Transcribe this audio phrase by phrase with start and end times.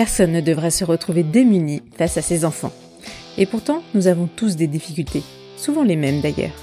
[0.00, 2.72] Personne ne devrait se retrouver démuni face à ses enfants.
[3.36, 5.22] Et pourtant, nous avons tous des difficultés,
[5.58, 6.56] souvent les mêmes d'ailleurs.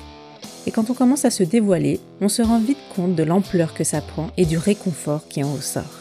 [0.66, 3.84] Et quand on commence à se dévoiler, on se rend vite compte de l'ampleur que
[3.84, 6.00] ça prend et du réconfort qui en ressort.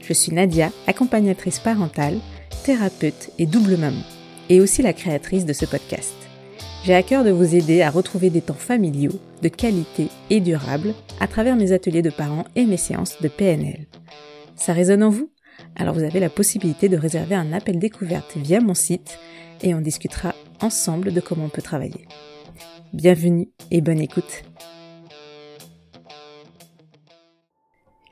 [0.00, 2.18] Je suis Nadia, accompagnatrice parentale,
[2.64, 4.00] thérapeute et double maman,
[4.48, 6.14] et aussi la créatrice de ce podcast.
[6.82, 10.94] J'ai à cœur de vous aider à retrouver des temps familiaux, de qualité et durables
[11.20, 13.84] à travers mes ateliers de parents et mes séances de PNL.
[14.56, 15.28] Ça résonne en vous?
[15.76, 19.18] Alors vous avez la possibilité de réserver un appel découverte via mon site
[19.62, 22.06] et on discutera ensemble de comment on peut travailler.
[22.92, 24.42] Bienvenue et bonne écoute.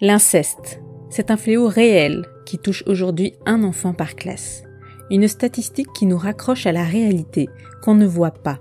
[0.01, 4.63] L'inceste, c'est un fléau réel qui touche aujourd'hui un enfant par classe.
[5.11, 7.49] Une statistique qui nous raccroche à la réalité
[7.83, 8.59] qu'on ne voit pas.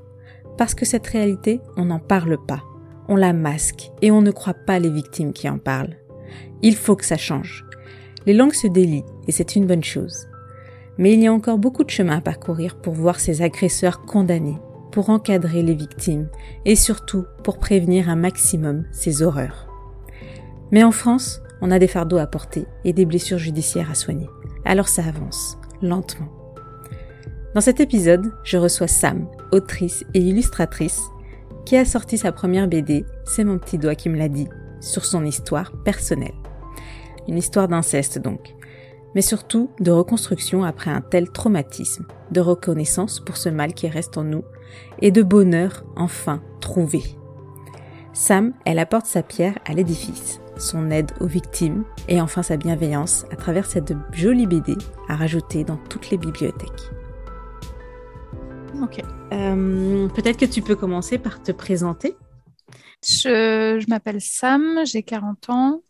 [0.57, 2.63] Parce que cette réalité, on n'en parle pas.
[3.09, 5.97] On la masque et on ne croit pas les victimes qui en parlent.
[6.61, 7.64] Il faut que ça change.
[8.25, 10.27] Les langues se délient et c'est une bonne chose.
[10.97, 14.57] Mais il y a encore beaucoup de chemin à parcourir pour voir ces agresseurs condamnés,
[14.91, 16.29] pour encadrer les victimes
[16.63, 19.67] et surtout pour prévenir un maximum ces horreurs.
[20.71, 24.29] Mais en France, on a des fardeaux à porter et des blessures judiciaires à soigner.
[24.63, 26.29] Alors ça avance, lentement.
[27.53, 31.01] Dans cet épisode, je reçois Sam, autrice et illustratrice,
[31.65, 34.47] qui a sorti sa première BD, C'est mon petit doigt qui me l'a dit,
[34.81, 36.33] sur son histoire personnelle.
[37.27, 38.55] Une histoire d'inceste donc,
[39.15, 44.17] mais surtout de reconstruction après un tel traumatisme, de reconnaissance pour ce mal qui reste
[44.17, 44.43] en nous,
[45.01, 47.01] et de bonheur enfin trouvé.
[48.13, 53.25] Sam, elle apporte sa pierre à l'édifice, son aide aux victimes et enfin sa bienveillance
[53.31, 54.73] à travers cette jolie BD
[55.09, 56.91] à rajouter dans toutes les bibliothèques.
[58.81, 59.01] Ok.
[59.33, 62.15] Euh, peut-être que tu peux commencer par te présenter.
[63.03, 65.81] Je, je m'appelle Sam, j'ai 40 ans.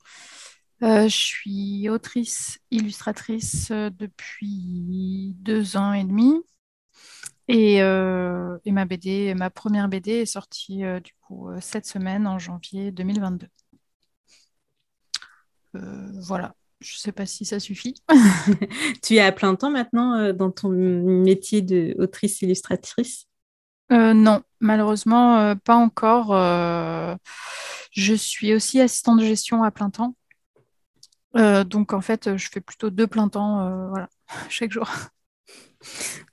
[0.83, 6.41] Euh, je suis autrice, illustratrice euh, depuis deux ans et demi.
[7.47, 12.39] Et, euh, et, ma BD, ma première BD est sortie du coup cette semaine en
[12.39, 13.47] janvier 2022.
[15.73, 17.93] voilà, je ne sais pas si ça suffit.
[19.03, 23.27] tu es à plein temps maintenant dans ton métier d'autrice illustratrice?
[23.91, 26.33] Non, malheureusement, pas encore.
[27.91, 30.15] je suis aussi assistante de gestion à plein temps.
[31.35, 34.09] Euh, donc en fait, je fais plutôt deux plein temps, euh, voilà,
[34.49, 34.89] chaque jour.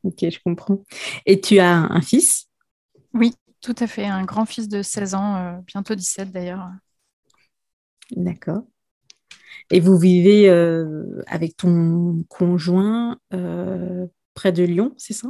[0.04, 0.82] Ok, je comprends.
[1.26, 2.48] Et tu as un fils?
[3.14, 6.68] Oui, tout à fait, un grand-fils de 16 ans, euh, bientôt 17 d'ailleurs.
[8.16, 8.62] D'accord.
[9.70, 10.50] Et vous vivez
[11.26, 13.18] avec ton conjoint
[14.34, 15.28] près de Lyon, c'est ça?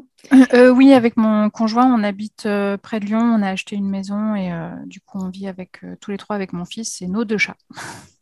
[0.75, 2.49] Oui, avec mon conjoint, on habite
[2.83, 4.51] près de Lyon, on a acheté une maison et
[4.87, 7.57] du coup on vit avec tous les trois avec mon fils et nos deux chats.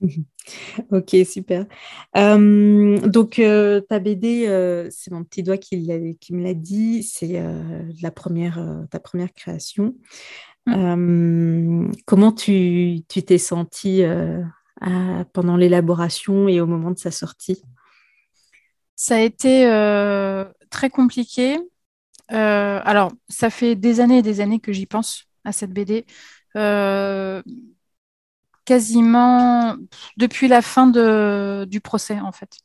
[0.90, 1.66] ok, super.
[2.14, 7.38] donc, euh, ta BD, euh, c'est mon petit doigt qui, qui me l'a dit, c'est
[7.38, 8.60] euh, la première,
[8.90, 9.94] ta première création.
[10.66, 11.92] Mmh.
[12.04, 14.02] comment tu t'es sentie
[15.32, 17.62] pendant l'élaboration et au moment de sa sortie?
[18.94, 19.64] Ça a été
[20.68, 21.58] très compliqué.
[22.28, 26.04] alors, ça fait des années et des années que j'y pense à cette BD
[28.70, 29.76] quasiment
[30.16, 32.56] depuis la fin du procès, en fait,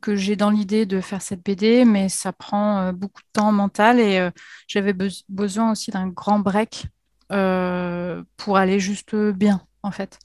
[0.00, 3.52] que j'ai dans l'idée de faire cette BD, mais ça prend euh, beaucoup de temps
[3.52, 4.32] mental et euh,
[4.66, 4.92] j'avais
[5.28, 6.86] besoin aussi d'un grand break
[7.30, 10.18] euh, pour aller juste bien, en fait.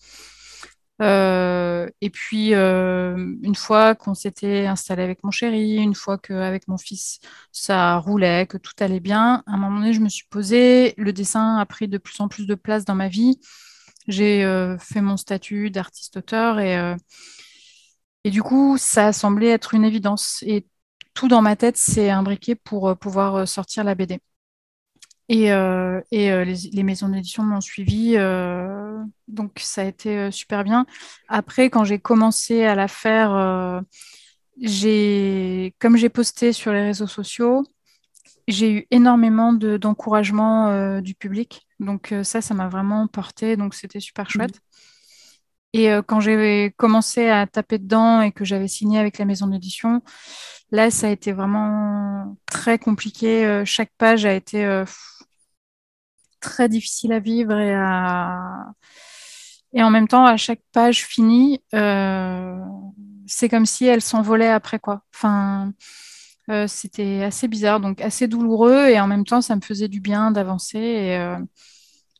[2.01, 7.19] et puis, une fois qu'on s'était installé avec mon chéri, une fois qu'avec mon fils,
[7.51, 10.95] ça roulait, que tout allait bien, à un moment donné, je me suis posée.
[10.97, 13.39] Le dessin a pris de plus en plus de place dans ma vie
[14.07, 16.95] j'ai euh, fait mon statut d'artiste-auteur et, euh,
[18.23, 20.43] et du coup, ça a semblé être une évidence.
[20.45, 20.67] Et
[21.13, 24.19] tout dans ma tête s'est imbriqué pour euh, pouvoir sortir la BD.
[25.27, 25.45] Et,
[26.11, 28.15] et les, maisons d'édition m'ont suivi,
[29.27, 30.85] donc ça a été super bien.
[31.27, 33.81] Après, quand j'ai commencé à la faire,
[34.61, 37.65] j'ai, comme j'ai posté sur les réseaux sociaux,
[38.47, 41.64] j'ai eu énormément d'encouragement du public.
[41.79, 44.59] Donc euh, ça, ça m'a vraiment porté, donc c'était super chouette.
[45.73, 49.47] Et euh, quand j'ai commencé à taper dedans et que j'avais signé avec la maison
[49.47, 50.01] d'édition,
[50.71, 53.45] là, ça a été vraiment très compliqué.
[53.45, 54.83] Euh, chaque page a été
[56.39, 58.39] très difficile à vivre et à...
[59.73, 61.61] Et en même temps, à chaque page finie,
[63.27, 65.01] c'est comme si elle s'envolait après quoi.
[65.13, 65.73] Enfin,
[66.67, 70.31] c'était assez bizarre, donc assez douloureux et en même temps, ça me faisait du bien
[70.31, 70.77] d'avancer.
[70.77, 71.35] Et,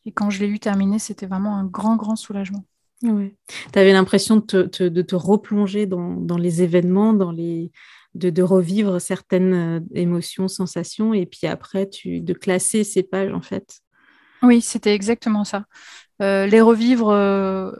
[0.04, 2.64] et quand je l'ai eu terminé, c'était vraiment un grand, grand soulagement.
[3.02, 3.36] Ouais.
[3.72, 7.70] Tu avais l'impression de te, de te replonger dans, dans, les événements, dans les,
[8.14, 13.32] de, de revivre certaines euh, émotions, sensations, et puis après, tu, de classer ces pages,
[13.32, 13.80] en fait.
[14.42, 15.64] Oui, c'était exactement ça.
[16.22, 17.70] Euh, les revivre euh,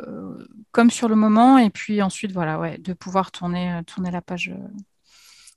[0.73, 4.53] comme sur le moment, et puis ensuite, voilà, ouais, de pouvoir tourner, tourner la page.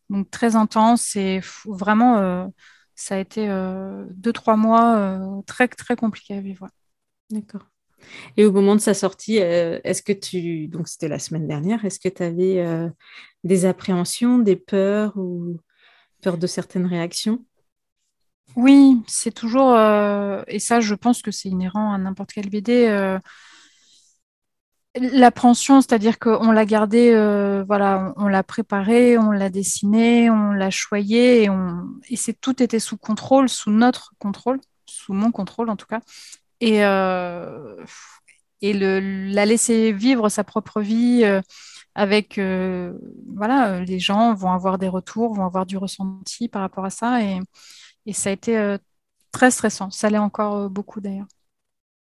[0.10, 2.52] Donc, très intense, et vraiment,
[2.96, 3.48] ça a été
[4.10, 6.68] deux, trois mois très, très compliqués à vivre.
[7.30, 7.66] D'accord.
[8.38, 12.00] Et au moment de sa sortie, est-ce que tu, donc c'était la semaine dernière, est-ce
[12.00, 12.90] que tu avais
[13.44, 15.58] des appréhensions, des peurs ou
[16.22, 17.46] peur de certaines réactions?
[18.56, 19.78] Oui, c'est toujours,
[20.48, 23.20] et ça je pense que c'est inhérent à n'importe quel BD,
[24.96, 27.12] l'appréhension, c'est-à-dire qu'on l'a gardé,
[27.68, 31.86] voilà, on, l'a préparé, on l'a dessiné, on l'a choyé, et, on...
[32.10, 36.02] et c'est tout était sous contrôle, sous notre contrôle, sous mon contrôle en tout cas.
[36.62, 36.80] Et,
[38.62, 39.00] et le,
[39.32, 41.24] la laisser vivre sa propre vie
[42.00, 42.98] avec euh,
[43.36, 46.90] voilà, euh, les gens vont avoir des retours, vont avoir du ressenti par rapport à
[46.90, 47.40] ça et,
[48.06, 48.78] et ça a été euh,
[49.32, 49.92] très stressant.
[49.92, 51.28] Ça l'est encore beaucoup d'ailleurs.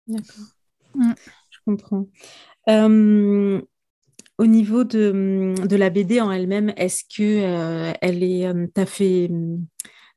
[0.07, 0.45] D'accord.
[0.93, 1.13] Mm.
[1.49, 2.05] Je comprends.
[2.67, 9.31] Au niveau de, de, la BD en elle-même, est-ce que elle est, t'as fait,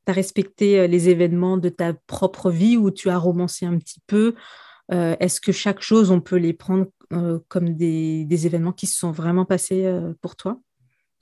[0.05, 4.35] t'as respecté les événements de ta propre vie ou tu as romancé un petit peu?
[4.89, 9.11] Est-ce que chaque chose, on peut les prendre euh, comme des, événements qui se sont
[9.11, 10.57] vraiment passés euh, pour toi?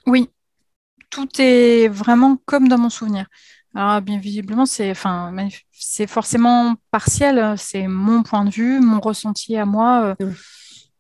[0.06, 0.30] Oui,
[1.10, 3.26] tout est vraiment comme dans mon souvenir.
[3.74, 5.34] Alors, bien visiblement, c'est enfin,
[6.08, 10.16] forcément partiel, c'est mon point de vue, mon ressenti à moi.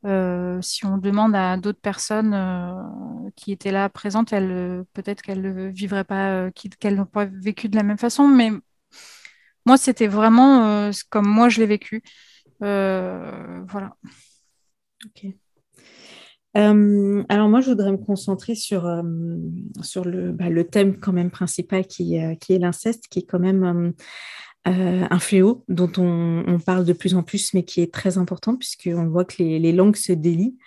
[0.06, 2.36] Euh, si on demande à d'autres personnes
[3.36, 7.84] qui étaient là présentes, peut-être qu'elles ne vivraient pas, qu'elles n'ont pas vécu de la
[7.84, 8.51] même façon, mais
[9.66, 12.01] moi, c'était vraiment comme moi je l'ai vécu.
[12.60, 13.96] voilà.
[15.06, 15.34] Ok.
[16.57, 19.04] Euh, alors moi, je voudrais me concentrer sur, euh,
[19.81, 23.25] sur le, bah, le, thème quand même principal qui, euh, qui est l'inceste, qui est
[23.25, 23.94] quand même
[24.66, 28.56] un fléau dont on, on, parle de plus en plus, mais qui est très important
[28.56, 30.58] puisqu'on voit que les, les langues se délient.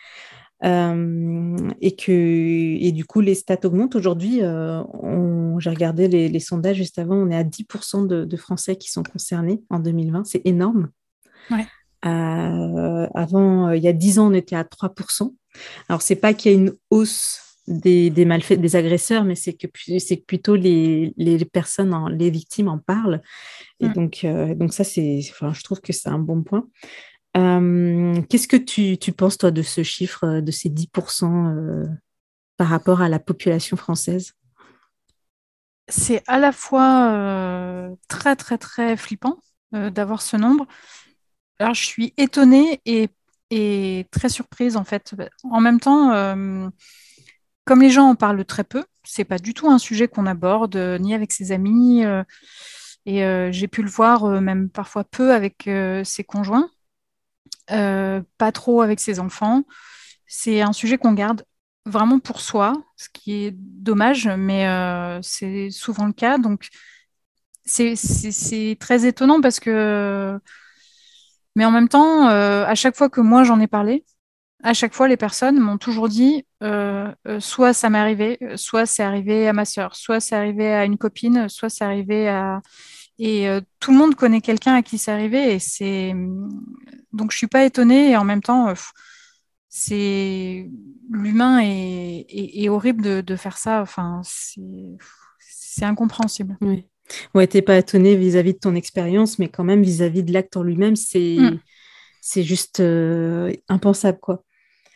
[0.63, 6.99] et que et du coup les stats augmentent aujourd'hui j'ai regardé les, les, sondages juste
[6.99, 10.91] avant on est à 10% de, de, Français qui sont concernés en 2020 c'est énorme
[11.51, 11.67] ouais.
[12.05, 15.35] Euh, avant, euh, il y a 10 ans, on était à 3%.
[15.89, 19.55] Alors, c'est pas qu'il y a une hausse des, des malfaits, des agresseurs, mais c'est
[19.55, 19.67] que
[19.99, 23.23] c'est plutôt les, les personnes, les victimes en parlent.
[23.81, 23.93] Et mm.
[23.93, 26.67] donc, euh, donc ça, c'est, enfin, je trouve que c'est un bon point.
[27.35, 31.87] qu'est-ce que tu, tu, penses, toi, de ce chiffre, de ces 10%
[32.57, 34.33] par rapport à la population française?
[35.89, 39.39] C'est à la fois très, très, très flippant
[39.73, 40.67] d'avoir ce nombre,
[41.63, 45.15] alors, je suis étonnée et, très surprise, en fait.
[45.45, 46.69] En même temps, euh,
[47.65, 50.77] comme les gens en parlent très peu, c'est pas du tout un sujet qu'on aborde,
[50.77, 52.05] euh, ni avec ses amis.
[52.05, 52.23] Euh,
[53.05, 53.23] et
[53.53, 55.69] j'ai pu le voir même parfois peu avec
[56.05, 56.71] ses conjoints,
[57.67, 59.65] pas trop avec ses enfants.
[60.29, 61.45] C'est un sujet qu'on garde
[61.85, 64.69] vraiment pour soi, ce qui est dommage, mais
[65.21, 66.39] c'est souvent le cas.
[66.39, 66.69] Donc,
[67.65, 70.39] c'est très étonnant parce que
[71.57, 74.05] mais en même temps, euh, à chaque fois que moi j'en ai parlé,
[74.63, 78.87] à chaque fois les personnes m'ont toujours dit euh, euh, soit ça m'est arrivé, soit
[78.87, 82.61] c'est arrivé à ma sœur, soit c'est arrivé à une copine, soit c'est arrivé à
[83.19, 83.47] et
[83.79, 86.13] tout le monde connaît quelqu'un à qui c'est arrivé et c'est
[87.13, 88.73] donc je suis pas étonnée et en même temps
[89.69, 90.69] c'est
[91.11, 93.81] l'humain est, est, horrible de, de, faire ça.
[93.81, 96.57] Enfin c'est incompréhensible.
[96.61, 96.87] Oui.
[97.35, 100.63] Ouais, t'es pas étonné vis-à-vis de ton expérience, mais quand même vis-à-vis de l'acte en
[100.63, 101.61] lui-même, c'est mm.
[102.21, 104.45] c'est juste euh, impensable, quoi.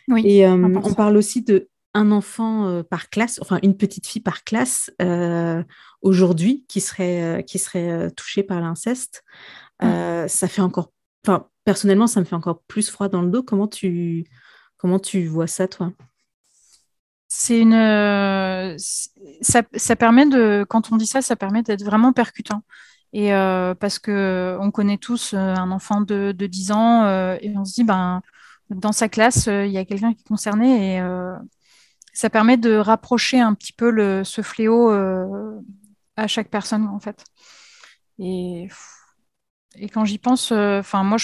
[0.08, 4.06] Oui, Et euh, on parle aussi de un enfant euh, par classe, enfin une petite
[4.06, 4.90] fille par classe
[6.02, 9.24] aujourd'hui qui serait qui serait touchée par l'inceste.
[9.80, 10.92] Ça fait encore,
[11.26, 13.42] enfin personnellement, ça me fait encore plus froid dans le dos.
[13.42, 14.26] Comment tu
[14.76, 15.92] comment tu vois ça, toi?
[17.28, 18.76] C'est une euh,
[19.40, 22.62] ça, ça, permet de quand on dit ça ça permet d'être vraiment percutant
[23.12, 27.04] et euh, parce que on connaît tous euh, un enfant de, de 10 ans
[27.40, 28.22] et on se dit ben
[28.70, 31.02] dans sa classe il y a quelqu'un qui est concerné et
[32.12, 34.90] ça permet de rapprocher un petit peu ce fléau
[36.16, 37.24] à chaque personne en fait
[38.18, 38.68] et
[39.92, 41.18] quand j'y pense enfin moi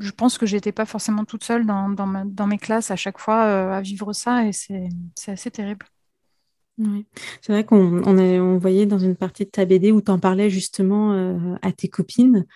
[0.00, 3.72] je pense que j'étais pas forcément toute seule dans, mes classes à chaque fois euh,
[3.72, 4.88] à vivre ça et c'est
[5.26, 5.86] assez terrible.
[6.78, 7.06] Oui.
[7.40, 10.20] C'est vrai qu'on on, on voyait dans une partie de ta BD où tu en
[10.20, 12.46] parlais justement euh, à tes copines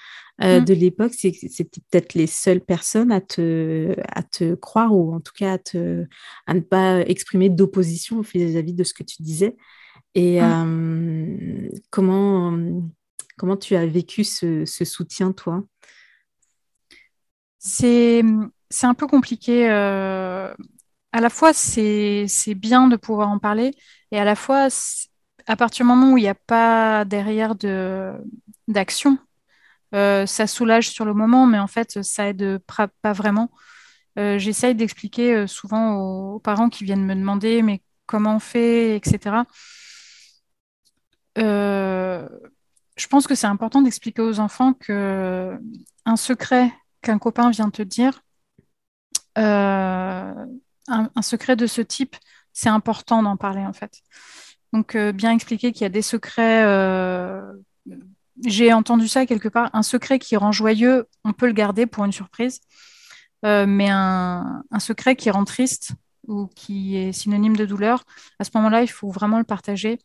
[0.43, 0.65] mm.
[0.65, 5.33] de l'époque, c'était peut-être les seules personnes à te, à te croire ou en tout
[5.37, 6.07] cas à, te,
[6.47, 9.57] à ne pas exprimer d'opposition vis-à-vis de ce que tu disais.
[10.15, 11.71] Et mm.
[11.91, 12.59] comment,
[13.37, 15.65] comment tu as vécu ce, ce soutien, toi?
[17.59, 18.23] C'est
[18.83, 19.69] un peu compliqué.
[19.69, 20.55] à
[21.13, 23.73] la fois, c'est bien de pouvoir en parler
[24.11, 24.69] et à la fois,
[25.47, 27.55] à partir du moment où il n'y a pas derrière
[28.69, 29.19] d'action,
[29.95, 33.51] euh, ça soulage sur le moment, mais en fait, ça aide pas vraiment.
[34.19, 38.97] Euh, j'essaye d'expliquer euh, souvent aux, parents qui viennent me demander mais comment on fait,
[38.97, 39.45] etc.
[42.97, 45.59] je pense que c'est important d'expliquer aux enfants que
[46.05, 48.23] un secret qu'un copain vient te dire,
[49.37, 50.47] un,
[51.23, 52.17] secret de ce type,
[52.53, 54.01] c'est important d'en parler en fait.
[54.73, 56.65] Donc, bien expliquer qu'il y a des secrets.
[58.45, 59.71] J'ai entendu ça quelque part.
[59.73, 62.61] Un secret qui rend joyeux, on peut le garder pour une surprise.
[63.45, 65.93] Euh, mais un, secret qui rend triste
[66.29, 68.05] ou qui est synonyme de douleur,
[68.39, 69.99] à ce moment-là, il faut vraiment le partager.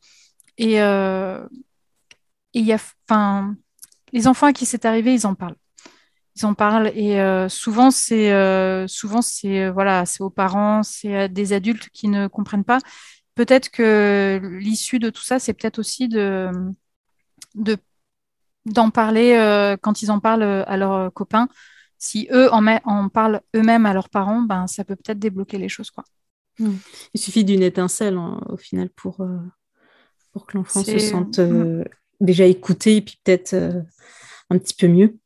[0.58, 3.56] Et il y a, enfin,
[4.14, 5.56] les enfants à qui c'est arrivé, ils en parlent.
[6.36, 7.20] Ils en parlent et
[7.50, 12.80] souvent c'est souvent c'est voilà, c'est aux parents, c'est des adultes qui ne comprennent pas
[13.38, 16.52] peut-être que l'issue de tout ça, c'est peut-être aussi de,
[18.68, 21.48] d'en parler euh, quand ils en parlent euh, à leurs copains.
[21.98, 25.70] Si eux en, en parlent eux-mêmes à leurs parents, ben, ça peut peut-être débloquer les
[25.70, 25.90] choses.
[25.90, 26.04] Quoi.
[26.60, 26.74] Mmh.
[27.14, 29.40] Il suffit d'une étincelle hein, au final pour, euh,
[30.32, 31.86] pour que l'enfant se sente mmh.
[32.20, 33.56] déjà écouté et puis peut-être
[34.50, 35.18] un petit peu mieux.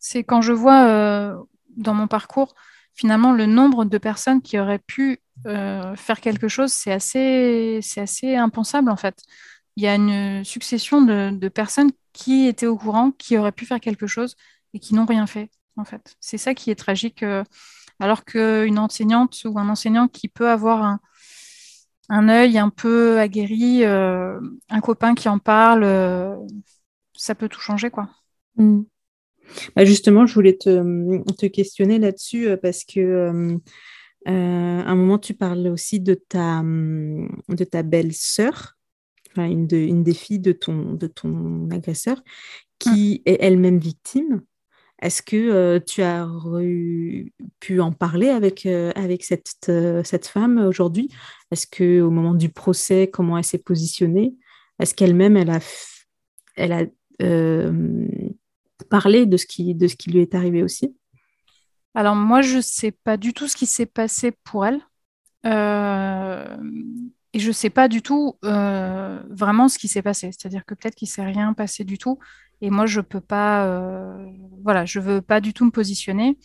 [0.00, 2.54] C'est quand je vois dans mon parcours
[2.94, 8.00] finalement le nombre de personnes qui auraient pu euh, faire quelque chose, c'est assez, c'est
[8.00, 9.20] assez impensable en fait.
[9.76, 13.80] Il y a une succession de, personnes qui étaient au courant, qui auraient pu faire
[13.80, 14.36] quelque chose
[14.72, 16.16] et qui n'ont rien fait en fait.
[16.20, 17.22] C'est ça qui est tragique.
[17.22, 17.42] Euh,
[18.00, 21.00] alors qu'une enseignante ou un enseignant qui peut avoir un,
[22.08, 24.38] un œil un peu aguerri, euh,
[24.68, 25.84] un copain qui en parle,
[27.16, 28.08] ça peut tout changer quoi.
[28.56, 28.82] Mm.
[29.76, 33.00] Bah, justement, je voulais te, questionner là-dessus parce que
[34.26, 38.73] euh, à un moment, tu parles aussi de ta, de ta belle-sœur,
[39.42, 42.22] une, une, des filles de ton, de ton agresseur,
[42.78, 43.30] qui mm.
[43.30, 44.42] est elle-même victime.
[45.02, 46.26] Est-ce que euh, tu as
[47.60, 49.70] pu en parler avec, euh, avec cette,
[50.04, 51.10] cette femme aujourd'hui?
[51.50, 54.34] Est-ce qu'au moment du procès, comment elle s'est positionnée?
[54.78, 55.60] Est-ce qu'elle-même, elle a,
[56.56, 56.84] elle a
[58.88, 60.94] parlé de ce, qui, de ce qui lui est arrivé aussi?
[61.94, 64.80] Alors moi, je ne sais pas du tout ce qui s'est passé pour elle.
[67.34, 70.30] Euh, et je ne sais pas du tout euh, vraiment ce qui s'est passé.
[70.32, 72.18] C'est-à-dire que peut-être qu'il ne s'est rien passé du tout.
[72.60, 73.66] Et moi, je peux pas.
[73.66, 74.26] Euh,
[74.62, 76.38] voilà, je veux pas du tout me positionner.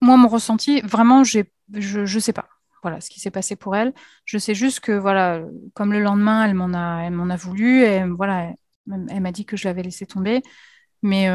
[0.00, 1.40] moi, mon ressenti, vraiment, je
[1.72, 2.48] ne sais pas.
[2.82, 3.92] Voilà ce qui s'est passé pour elle.
[4.24, 5.42] Je sais juste que, voilà,
[5.74, 7.84] comme le lendemain, elle m'en a, elle m'en a voulu.
[8.14, 8.50] Voilà,
[8.90, 10.42] elle, elle m'a dit que je l'avais laissé tomber.
[11.02, 11.28] Mais,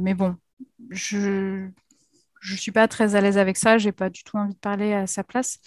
[0.00, 0.36] mais bon,
[0.90, 1.68] je
[2.44, 4.92] je suis pas très à l'aise avec ça, j'ai pas du tout envie de parler
[4.92, 5.58] à sa place.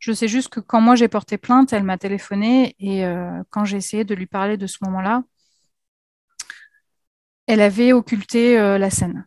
[0.00, 3.64] Je sais juste que quand moi j'ai porté plainte, elle m'a téléphoné et euh, quand
[3.64, 5.22] j'ai essayé de lui parler de ce moment-là,
[7.46, 9.26] elle avait occulté euh, la scène.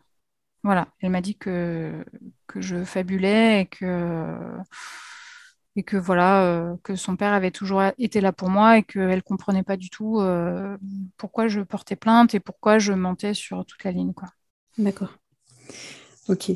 [0.64, 2.04] Voilà, elle m'a dit que,
[2.46, 4.38] que je fabulais et que
[5.78, 9.24] et que voilà euh, que son père avait toujours été là pour moi et qu'elle
[9.24, 10.20] comprenait pas du tout
[11.16, 14.12] pourquoi je portais plainte et pourquoi je mentais sur toute la ligne.
[14.78, 15.14] D'accord.
[16.30, 16.52] Ok.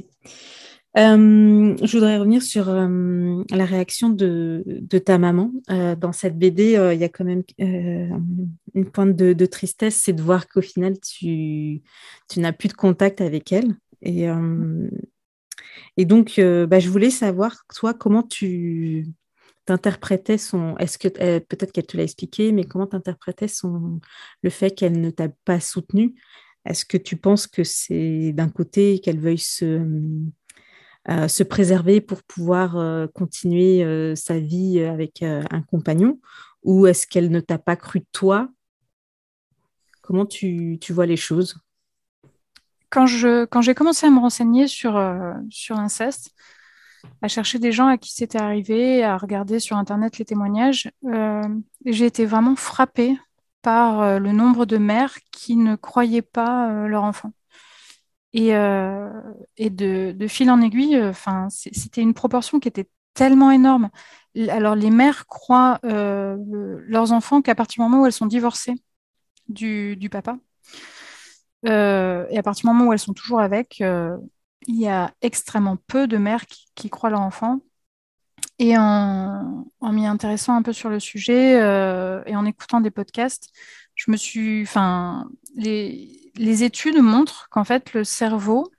[0.98, 4.64] Euh, je voudrais revenir sur euh, la réaction de,
[5.06, 5.52] ta maman.
[5.70, 10.22] Euh, dans cette BD, il y a quand même une pointe de, tristesse, c'est de
[10.22, 11.82] voir qu'au final, tu,
[12.38, 13.76] n'as plus de contact avec elle.
[14.02, 14.28] Et,
[16.06, 19.08] donc, bah, je voulais savoir, toi, comment tu
[19.66, 20.76] t'interprétais son...
[20.78, 21.08] Est-ce que,
[21.40, 24.02] peut-être qu'elle te l'a expliqué, mais comment tu interprétais son...
[24.42, 26.16] le fait qu'elle ne t'a pas soutenu
[26.66, 29.82] est-ce que tu penses que c'est d'un côté qu'elle veuille se,
[31.10, 36.20] euh, se préserver pour pouvoir euh, continuer euh, sa vie avec un compagnon?
[36.64, 38.50] Ou est-ce qu'elle ne t'a pas cru toi?
[40.02, 41.58] Comment tu, tu, vois les choses?
[42.90, 45.02] Quand j'ai quand commencé à me renseigner sur,
[45.50, 46.32] sur l'inceste,
[47.22, 50.92] à chercher des gens à qui c'était arrivé, à regarder sur Internet les témoignages,
[51.86, 53.18] j'ai été vraiment frappée
[53.62, 57.32] par euh, le nombre de mères qui ne croyaient pas euh, leur enfant.
[58.34, 59.10] Et, euh,
[59.60, 60.98] de, fil en aiguille,
[61.50, 63.90] c'était une proportion qui était tellement énorme.
[64.50, 68.76] Alors, les mères croient leurs enfants qu'à partir du moment où elles sont divorcées
[69.50, 70.38] du, papa,
[71.66, 76.08] et à partir du moment où elles sont toujours avec, il y a extrêmement peu
[76.08, 77.60] de mères qui, croient leur enfant.
[78.62, 83.50] Et en, m'y intéressant un peu sur le sujet euh, et en écoutant des podcasts,
[83.96, 88.72] je me suis, enfin, les, les études montrent qu'en fait le cerveau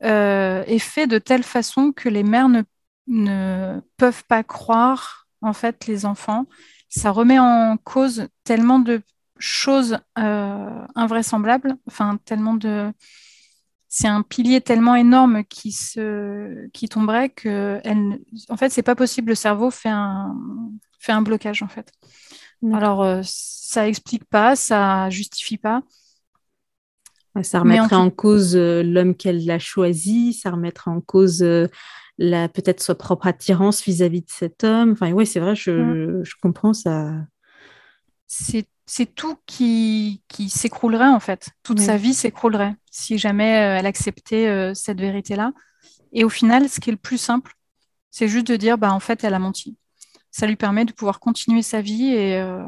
[0.00, 2.62] est fait de telle façon que les mères ne,
[3.06, 6.46] ne peuvent pas croire en fait les enfants.
[6.88, 9.02] Ça remet en cause tellement de
[9.38, 12.92] chose euh, invraisemblable, enfin tellement de,
[13.94, 18.94] c'est un pilier tellement énorme qui se, qui tomberait que, elle, en fait, c'est pas
[18.94, 19.28] possible.
[19.28, 20.34] Le cerveau fait un,
[20.98, 21.92] fait un blocage en fait.
[22.72, 25.82] Alors euh, ça explique pas, ça justifie pas.
[27.42, 31.44] Ça remettrait en, cause euh, l'homme qu'elle a choisi, ça remettrait en cause
[32.16, 34.92] la peut-être sa propre attirance vis-à-vis de cet homme.
[34.92, 36.24] Enfin, oui, c'est vrai, je, mm.
[36.24, 37.12] je comprends ça.
[38.26, 41.50] C'est c'est tout qui, qui s'écroulerait en fait.
[41.62, 45.52] Toute sa vie s'écroulerait si jamais euh, elle acceptait euh, cette vérité-là.
[46.12, 47.54] Et au final, ce qui est le plus simple,
[48.10, 49.76] c'est juste de dire, bah, en fait, elle a menti.
[50.30, 52.62] Ça lui permet de pouvoir continuer sa vie et, euh,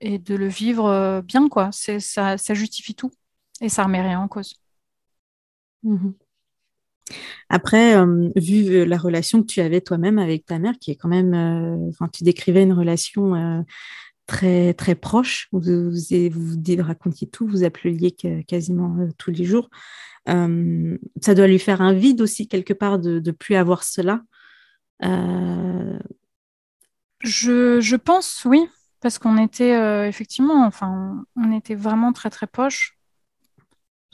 [0.00, 1.70] et de le vivre bien, quoi.
[1.72, 3.12] Ça, ça justifie tout
[3.60, 4.56] et ça remet rien en cause.
[5.84, 6.14] Mhm.
[7.48, 7.96] Après,
[8.36, 11.34] vu la relation que tu avais toi-même avec ta mère, qui est quand même,
[11.90, 13.64] enfin, tu décrivais une relation
[14.26, 15.48] très, très proche.
[15.52, 18.12] Vous, vous, racontiez tout, vous appeliez
[18.46, 19.68] quasiment euh, tous les jours.
[20.28, 24.22] Euh, ça doit lui faire un vide aussi, quelque part, de ne plus avoir cela.
[25.04, 25.98] Euh,
[27.20, 28.68] je, je, pense, oui,
[29.00, 32.98] parce qu'on était effectivement, enfin, on était vraiment très, très proches,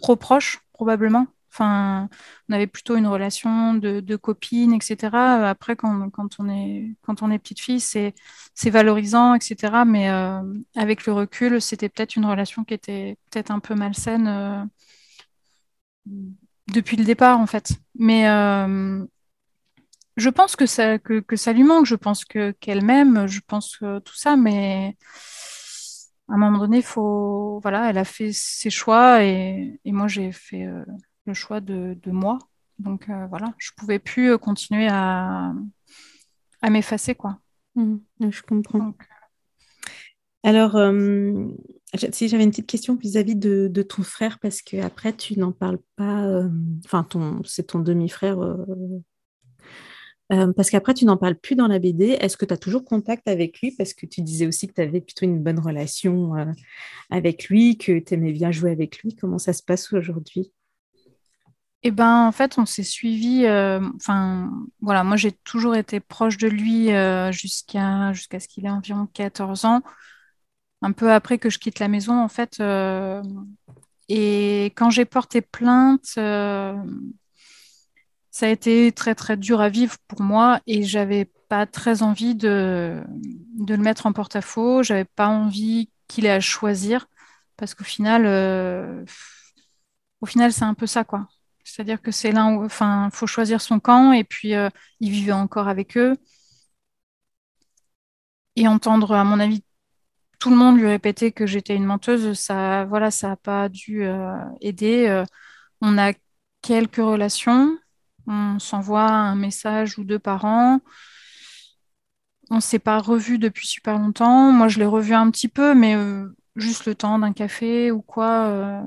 [0.00, 1.27] trop proches, probablement.
[1.61, 2.09] On
[2.53, 5.17] avait plutôt une relation de, copine, etc.
[5.49, 8.15] Après, quand, on est, petite fille, c'est,
[8.67, 9.85] valorisant, etc.
[9.87, 10.43] Mais euh,
[10.77, 14.65] avec le recul, c'était peut-être une relation qui était peut-être un peu malsaine euh,
[16.69, 17.73] depuis le départ, en fait.
[17.99, 19.05] Mais euh,
[20.17, 20.99] je pense que ça,
[21.53, 21.87] lui manque.
[21.87, 23.27] Je pense que, qu'elle m'aime.
[23.27, 24.97] Je pense tout ça, mais
[26.29, 30.66] à un moment donné, faut, voilà, elle a fait ses choix et moi, j'ai fait
[31.29, 32.38] le choix de, moi.
[32.81, 35.53] Donc euh, voilà, je pouvais plus euh, continuer à,
[36.62, 37.38] à m'effacer, quoi.
[37.77, 37.99] Mmh,
[38.31, 38.95] je comprends.
[40.45, 41.47] Alors, euh,
[42.12, 45.53] si j'avais une petite question vis-à-vis de, de, ton frère, parce que après tu n'en
[45.53, 46.45] parles pas,
[46.85, 48.38] enfin, ton, c'est ton demi-frère,
[50.29, 52.17] parce qu'après tu n'en parles plus dans la BD.
[52.21, 53.73] Est-ce que tu as toujours contact avec lui?
[53.73, 56.35] Parce que tu disais aussi que tu avais plutôt une bonne relation
[57.11, 59.17] avec lui, que tu aimais bien jouer avec lui.
[59.17, 60.53] Comment ça se passe aujourd'hui?
[61.85, 63.45] Eh ben, en fait, on s'est suivi.
[63.47, 68.71] Euh, enfin, voilà, moi, j'ai toujours été proche de lui euh, jusqu'à ce qu'il ait
[68.71, 69.83] environ 14 ans.
[70.83, 72.61] Un peu après que je quitte la maison, en fait.
[72.61, 73.23] Euh,
[74.09, 76.19] et quand j'ai porté plainte,
[78.31, 82.35] ça a été très, très dur à vivre pour moi et j'avais pas très envie
[82.35, 83.03] de,
[83.59, 84.83] de le mettre en porte-à-faux.
[84.83, 87.07] J'avais pas envie qu'il ait à choisir
[87.57, 88.27] parce qu'au final,
[90.21, 91.29] au final, c'est un peu ça, quoi.
[91.68, 95.33] C'est-à-dire que c'est là où, enfin, faut choisir son camp et puis euh, il vivait
[95.33, 96.16] encore avec eux.
[98.57, 99.62] Et entendre, à mon avis,
[100.40, 104.04] tout le monde lui répéter que j'étais une menteuse, ça, voilà, ça n'a pas dû
[104.04, 105.07] euh, aider.
[105.09, 105.24] Euh,
[105.83, 106.12] on a
[106.62, 107.78] quelques relations,
[108.26, 110.81] on s'envoie un message ou deux par an.
[112.50, 114.52] On ne s'est pas revu depuis super longtemps.
[114.52, 115.96] Moi, je l'ai revu un petit peu, mais
[116.57, 118.83] juste le temps d'un café ou quoi.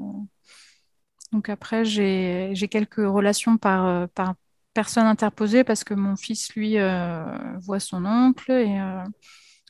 [1.32, 4.36] Donc après, j'ai quelques relations par, euh, par
[4.74, 7.24] personne interposée parce que mon fils, lui, euh,
[7.60, 9.04] voit son oncle et euh,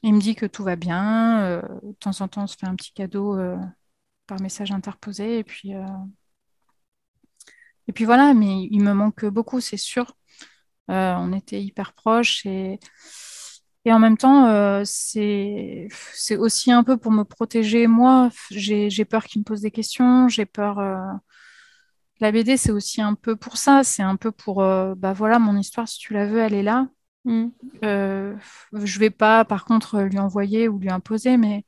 [0.03, 1.61] il me dit que tout va bien.
[1.83, 3.37] de temps en temps, on se fait un petit cadeau
[4.27, 5.39] par message interposé.
[5.39, 5.73] Et puis,
[7.87, 10.15] et puis voilà, mais il me manque beaucoup, c'est sûr.
[10.87, 12.79] on était hyper proches et,
[13.85, 15.87] et en même temps, c'est
[16.37, 18.29] aussi un peu pour me protéger moi.
[18.49, 20.79] J'ai peur qu'il me pose des questions, j'ai peur
[22.21, 23.83] la BD, c'est aussi un peu pour ça.
[23.83, 26.63] C'est un peu pour, euh, bah voilà, mon histoire, si tu la veux, elle est
[26.63, 26.87] là.
[27.25, 27.47] Mm.
[27.83, 28.35] Euh,
[28.73, 31.65] je vais pas, par contre, lui envoyer ou lui imposer, mais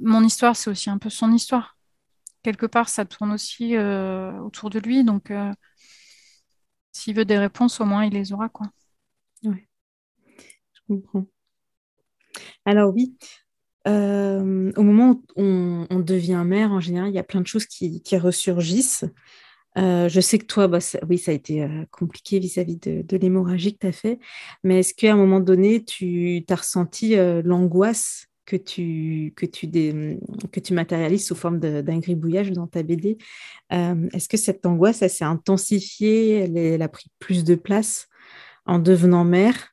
[0.00, 1.78] mon histoire, c'est aussi un peu son histoire.
[2.42, 5.52] Quelque part, ça tourne aussi euh, autour de lui, donc euh,
[6.92, 8.66] s'il veut des réponses, au moins il les aura, quoi.
[9.44, 9.66] Oui,
[10.72, 11.26] je comprends.
[12.64, 13.16] Alors oui,
[13.86, 18.02] au moment où on, devient mère, en général, il y a plein de choses qui,
[18.02, 19.04] qui ressurgissent.
[19.78, 20.78] Euh, je sais que toi, bah,
[21.08, 24.18] oui, ça a été euh, compliqué vis-à-vis de, l'hémorragie que tu as fait,
[24.64, 29.32] mais est-ce qu'à un moment donné, tu as ressenti euh, l'angoisse que tu,
[30.72, 33.16] matérialises sous forme d'un gribouillage dans ta BD.
[33.70, 38.08] Est-ce que cette angoisse, elle s'est intensifiée, elle, a pris plus de place
[38.66, 39.68] en devenant mère?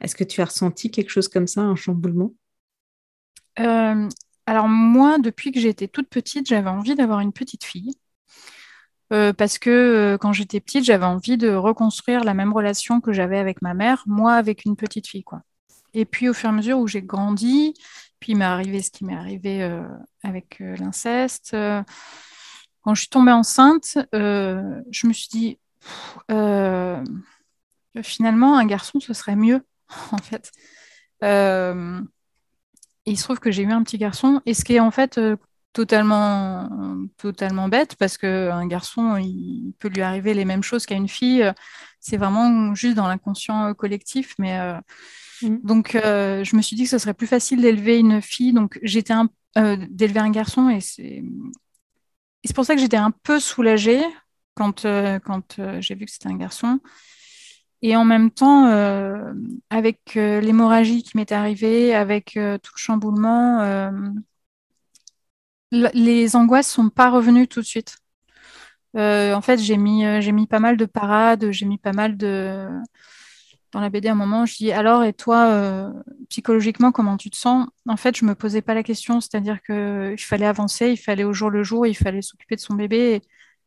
[0.00, 2.34] Est-ce que tu as ressenti quelque chose comme ça, un chamboulement?
[3.56, 7.92] Alors moi, depuis que j'étais toute petite, j'avais envie d'avoir une petite fille.
[9.12, 13.38] Euh, parce que quand j'étais petite, j'avais envie de reconstruire la même relation que j'avais
[13.38, 15.24] avec ma mère, moi avec une petite fille.
[15.94, 17.74] Et puis au fur et à mesure où j'ai grandi,
[18.20, 19.82] puis il m'est arrivé ce qui m'est arrivé euh,
[20.22, 21.52] avec euh, l'inceste.
[21.54, 21.82] Euh,
[22.82, 25.58] quand je suis tombée enceinte, je me suis dit,
[28.02, 29.66] finalement, un garçon, ce serait mieux,
[30.12, 30.52] en fait.
[33.06, 35.18] il se trouve que j'ai eu un petit garçon, et ce qui est en fait
[35.76, 36.68] totalement,
[37.18, 41.52] totalement bête, parce qu'un garçon, il peut lui arriver les mêmes choses qu'à une fille.
[42.00, 44.58] C'est vraiment juste dans l'inconscient collectif, mais
[45.42, 45.58] Mm.
[45.62, 48.52] Donc, euh, je me suis dit que ce serait plus facile d'élever une fille.
[48.52, 51.22] Donc, j'étais un, euh, d'élever un garçon et c'est,
[52.44, 54.02] c'est pour ça que j'étais un peu soulagée
[54.54, 56.80] quand, euh, quand j'ai vu que c'était un garçon.
[57.82, 58.64] Et en même temps,
[59.68, 63.90] avec l'hémorragie qui m'est arrivée, avec tout le chamboulement,
[65.72, 67.98] les angoisses sont pas revenues tout de suite.
[68.94, 72.68] en fait, j'ai mis, j'ai mis pas mal de parades, j'ai mis pas mal de,
[73.76, 75.92] dans la BD, à un moment, je dis alors, et toi, euh,
[76.30, 77.66] psychologiquement, comment tu te sens?
[77.86, 81.34] En fait, je me posais pas la question, c'est-à-dire qu'il fallait avancer, il fallait au
[81.34, 82.96] jour le jour, il fallait s'occuper de son bébé.
[82.96, 83.22] Et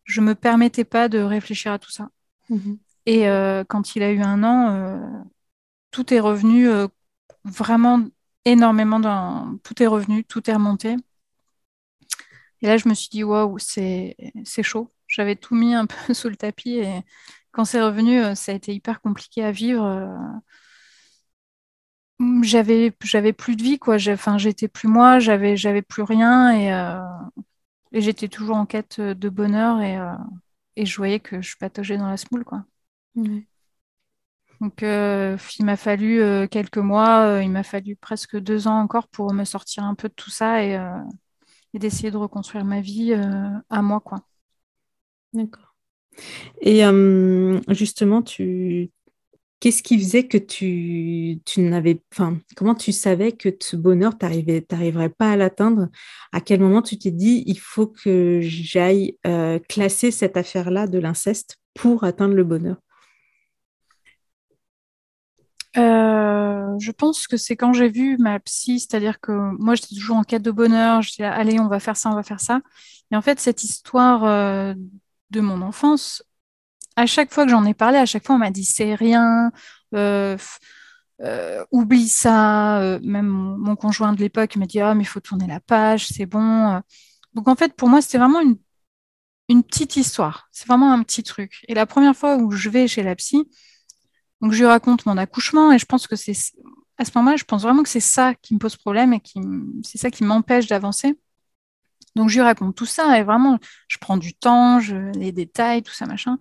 [0.06, 2.10] je me permettais pas de réfléchir à tout ça.
[2.50, 2.80] Mhm.
[3.06, 5.00] Et euh, quand il a eu un an, euh,
[5.92, 6.68] tout est revenu
[7.44, 8.02] vraiment
[8.46, 9.58] énormément dans...
[9.64, 10.96] Tout est revenu, tout est remonté.
[12.62, 14.16] Et là, je me suis dit, waouh, c'est
[14.64, 14.92] chaud.
[15.08, 17.04] J'avais tout mis un peu sous le tapis et
[17.52, 19.84] quand c'est revenu, euh, ça a été hyper compliqué à vivre.
[19.84, 20.08] Euh.
[22.44, 23.96] J'avais, j'avais plus de vie, quoi.
[24.10, 27.00] Enfin, j'étais plus moi, j'avais, j'avais plus rien et, euh,
[27.94, 29.98] et j'étais toujours en quête de bonheur et,
[30.76, 32.66] et je voyais que je pataugeais dans la smoule, quoi.
[34.60, 39.46] Donc, il m'a fallu quelques mois, il m'a fallu presque deux ans encore pour me
[39.46, 40.78] sortir un peu de tout ça et,
[41.74, 43.14] et d'essayer de reconstruire ma vie
[43.70, 44.22] à moi, quoi.
[45.34, 45.76] D'accord.
[46.62, 48.92] Et euh, justement, tu...
[49.60, 52.02] qu'est-ce qui faisait que tu, tu n'avais...
[52.12, 55.88] Enfin, comment tu savais que ce bonheur, tu n'arriverais pas à l'atteindre?
[56.32, 61.00] À quel moment tu t'es dit, il faut que j'aille euh, classer cette affaire-là de
[61.00, 62.78] l'inceste pour atteindre le bonheur?
[65.78, 70.18] Euh, je pense que c'est quand j'ai vu ma psy, c'est-à-dire que moi j'étais toujours
[70.18, 72.62] en quête de bonheur, je disais allez on va faire ça, on va faire ça.
[73.12, 74.76] Et en fait cette histoire
[75.32, 76.24] de mon enfance,
[76.96, 79.52] à chaque fois que j'en ai parlé, à chaque fois on m'a dit c'est rien,
[79.96, 80.38] euh,
[81.22, 82.80] euh, oublie ça.
[82.82, 86.08] Euh, même mon, conjoint de l'époque m'a dit ah mais il faut tourner la page,
[86.08, 86.82] c'est bon.
[87.34, 88.58] Donc en fait pour moi c'était vraiment une,
[89.50, 91.64] une petite histoire, c'est vraiment un petit truc.
[91.68, 93.50] Et la première fois où je vais chez la psy,
[94.42, 96.34] donc je lui raconte mon accouchement et je pense que c'est
[96.98, 99.40] à ce moment-là je pense vraiment que c'est ça qui me pose problème et qui
[99.84, 101.18] c'est ça qui m'empêche d'avancer.
[102.16, 105.84] Donc, je lui raconte tout ça et vraiment, je prends du temps, je, les détails,
[105.84, 106.38] tout ça, machin.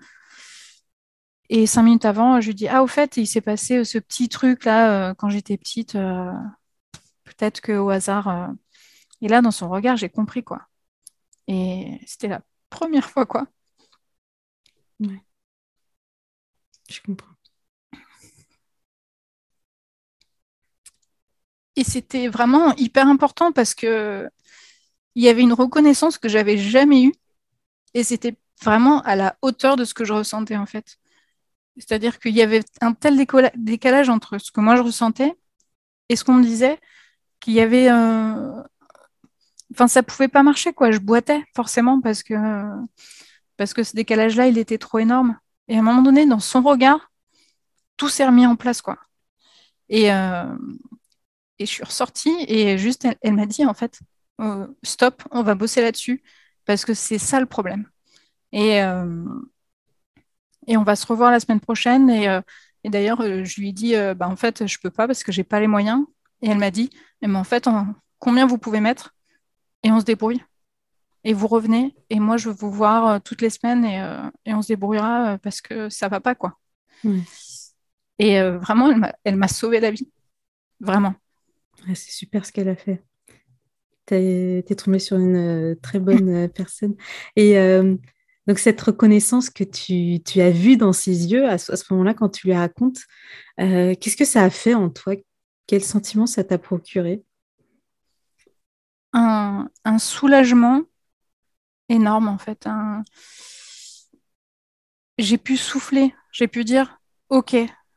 [1.50, 4.28] Et cinq minutes avant, je lui dis Ah, au fait, il s'est passé ce petit
[4.28, 6.30] truc-là euh, quand j'étais petite, euh,
[7.24, 8.28] peut-être qu'au hasard.
[8.28, 8.48] Euh.
[9.22, 10.66] Et là, dans son regard, j'ai compris, quoi.
[11.48, 13.46] Et c'était la première fois, quoi.
[15.00, 15.22] Ouais.
[16.90, 17.37] Je comprends.
[21.78, 24.28] Et c'était vraiment hyper important parce que
[25.14, 27.14] il y avait une reconnaissance que j'avais jamais eue
[27.94, 30.98] et c'était vraiment à la hauteur de ce que je ressentais en fait.
[31.76, 33.16] C'est-à-dire qu'il y avait un tel
[33.54, 35.36] décalage entre ce que moi je ressentais
[36.08, 36.80] et ce qu'on me disait
[37.38, 38.60] qu'il y avait euh...
[39.72, 42.34] enfin ça pouvait pas marcher quoi, je boitais forcément parce que
[43.56, 45.38] parce que ce décalage là, il était trop énorme
[45.68, 47.12] et à un moment donné dans son regard,
[47.96, 48.98] tout s'est remis en place quoi.
[49.88, 50.44] Et euh...
[51.58, 54.00] et je suis ressortie et juste elle m'a dit en fait
[54.40, 56.22] euh, stop, on va bosser là-dessus,
[56.64, 57.88] parce que c'est ça le problème.
[58.52, 59.24] Et, euh,
[60.66, 62.08] et on va se revoir la semaine prochaine.
[62.10, 62.40] Et, euh,
[62.84, 65.60] d'ailleurs, je lui ai dit, bah, en fait, je peux pas parce que j'ai pas
[65.60, 66.04] les moyens.
[66.42, 66.90] Et elle m'a dit,
[67.22, 67.68] mais en fait,
[68.18, 69.14] combien vous pouvez mettre
[69.82, 70.42] Et on se débrouille.
[71.24, 73.84] Et vous revenez, et moi, je veux vous voir toutes les semaines,
[74.46, 76.58] et, on se débrouillera parce que ça va pas, quoi.
[78.18, 78.90] Et vraiment,
[79.24, 80.10] elle m'a sauvé la vie.
[80.80, 81.14] Vraiment.
[81.94, 83.02] C'est super ce qu'elle a fait
[84.08, 86.94] tu es, tombé sur une euh, très bonne euh, personne.
[87.36, 87.94] Et euh,
[88.46, 92.30] donc, cette reconnaissance que tu, tu, as vue dans ses yeux à, ce moment-là, quand
[92.30, 93.00] tu lui racontes,
[93.58, 95.14] qu'est-ce que ça a fait en toi?
[95.66, 97.22] Quel sentiment ça t'a procuré?
[99.12, 100.82] Un, soulagement
[101.90, 102.66] énorme en fait.
[105.18, 107.54] J'ai pu souffler, j'ai pu dire, ok,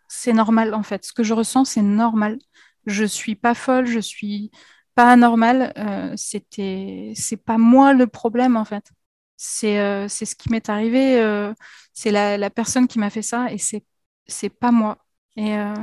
[0.10, 1.06] c'est normal en fait.
[1.06, 2.39] Ce que je ressens, c'est normal.
[2.86, 4.52] Je suis pas folle, je suis
[4.96, 5.74] pas anormale.
[5.78, 8.91] Euh, c'était, c'est pas moi le problème en fait.
[9.38, 11.20] C'est, euh, c'est ce qui m'est arrivé.
[11.22, 11.54] Euh,
[11.94, 13.84] c'est la, la, personne qui m'a fait ça et c'est,
[14.28, 14.98] c'est pas moi.
[15.36, 15.74] Et euh,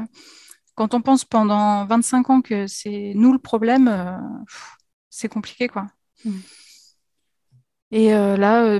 [0.75, 3.91] quand on pense pendant 25 ans que c'est nous le problème,
[5.11, 5.87] c'est compliqué quoi.
[6.25, 6.39] Mm.
[7.91, 8.79] Et là,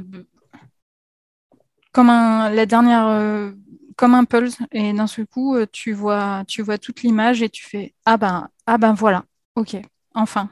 [1.93, 3.53] comme un, la dernière
[3.99, 7.51] comme un pulse et d'un seul coup euh, tu vois tu vois toute l'image et
[7.51, 9.25] tu fais ah ben ah ben voilà.
[9.57, 9.77] Ok
[10.15, 10.51] enfin.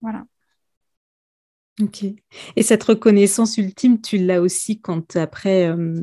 [0.00, 0.24] Voilà.
[1.80, 2.04] Ok.
[2.56, 5.94] Et cette reconnaissance ultime tu l'as aussi quand après euh,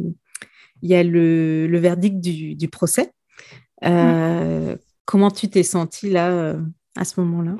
[0.84, 3.12] il y a le, verdict du, procès.
[3.84, 6.56] Euh, comment tu t'es sentie là
[6.96, 7.58] à ce moment-là?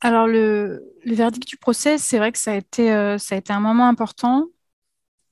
[0.00, 2.86] Alors le, le, verdict du procès c'est vrai que ça a été
[3.18, 4.46] ça a été un moment important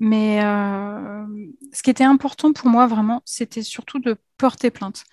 [0.03, 1.25] mais euh,
[1.73, 5.05] ce qui était important pour moi vraiment, c'était surtout de porter plainte.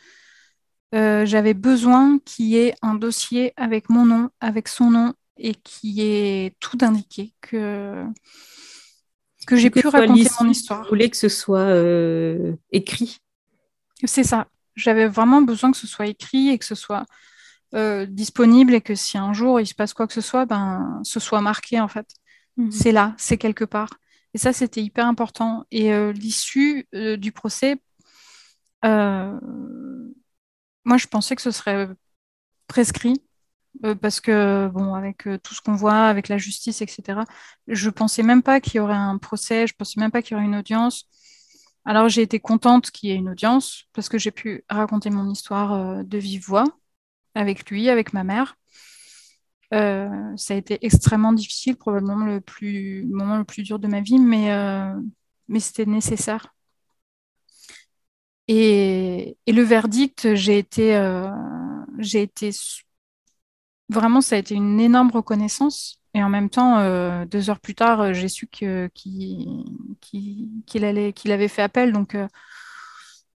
[0.96, 5.54] Euh, j'avais besoin qu'il y ait un dossier avec mon nom, avec son nom, et
[5.54, 8.04] qui est tout indiqué, que,
[9.46, 10.82] que j'ai pu raconter mon histoire.
[10.82, 13.20] Vous voulez que ce soit euh, écrit
[14.06, 14.48] C'est ça.
[14.76, 17.06] J'avais vraiment besoin que ce soit écrit et que ce soit
[18.08, 21.20] disponible et que si un jour il se passe quoi que ce soit, ben, ce
[21.20, 22.08] soit marqué en fait.
[22.58, 22.72] Mhm.
[22.72, 23.92] C'est là, c'est quelque part.
[24.34, 25.66] Et ça, c'était hyper important.
[25.72, 27.78] Et euh, l'issue euh, du procès,
[28.86, 29.40] euh,
[30.86, 31.88] moi, je pensais que ce serait
[32.68, 33.24] prescrit.
[34.02, 37.22] parce que, bon, avec tout ce qu'on voit, avec la justice, etc.,
[37.68, 40.36] je pensais même pas qu'il y aurait un procès, je pensais même pas qu'il y
[40.38, 41.06] aurait une audience.
[41.86, 45.30] Alors, j'ai été contente qu'il y ait une audience, parce que j'ai pu raconter mon
[45.30, 46.66] histoire de vive voix
[47.36, 48.59] avec lui, avec ma mère.
[49.74, 54.02] Euh, ça a été extrêmement difficile, probablement le, plus, moment le plus dur de ma
[54.02, 54.94] vie, mais, euh,
[55.48, 56.54] mais c'était nécessaire.
[58.48, 61.30] Et, et, le verdict, j'ai été, euh,
[62.14, 62.50] été
[63.90, 66.00] vraiment, ça a été une énorme reconnaissance.
[66.16, 66.80] Et en même temps,
[67.26, 68.84] deux heures plus tard, j'ai su qu'il
[70.84, 71.94] allait, qu'il avait fait appel.
[71.94, 72.18] Donc,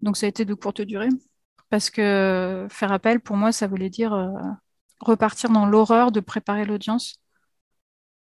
[0.03, 1.09] donc, ça a été de courte durée.
[1.71, 4.13] Parce que faire appel, pour moi, ça voulait dire
[5.01, 7.21] repartir dans l'horreur de préparer l'audience.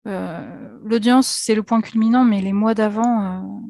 [0.08, 3.68] Euh, l'audience, c'est le point culminant, mais les mois d'avant, euh,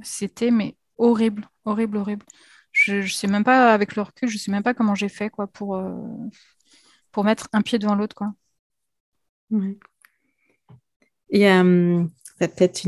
[0.00, 2.26] c'était mais horrible, horrible, horrible.
[2.72, 5.30] Je, ne sais même pas, avec le recul, je sais même pas comment j'ai fait
[5.30, 5.92] quoi pour, euh,
[7.12, 8.16] pour mettre un pied devant l'autre.
[8.16, 8.32] quoi.
[11.30, 11.64] Y a
[12.38, 12.86] peut-être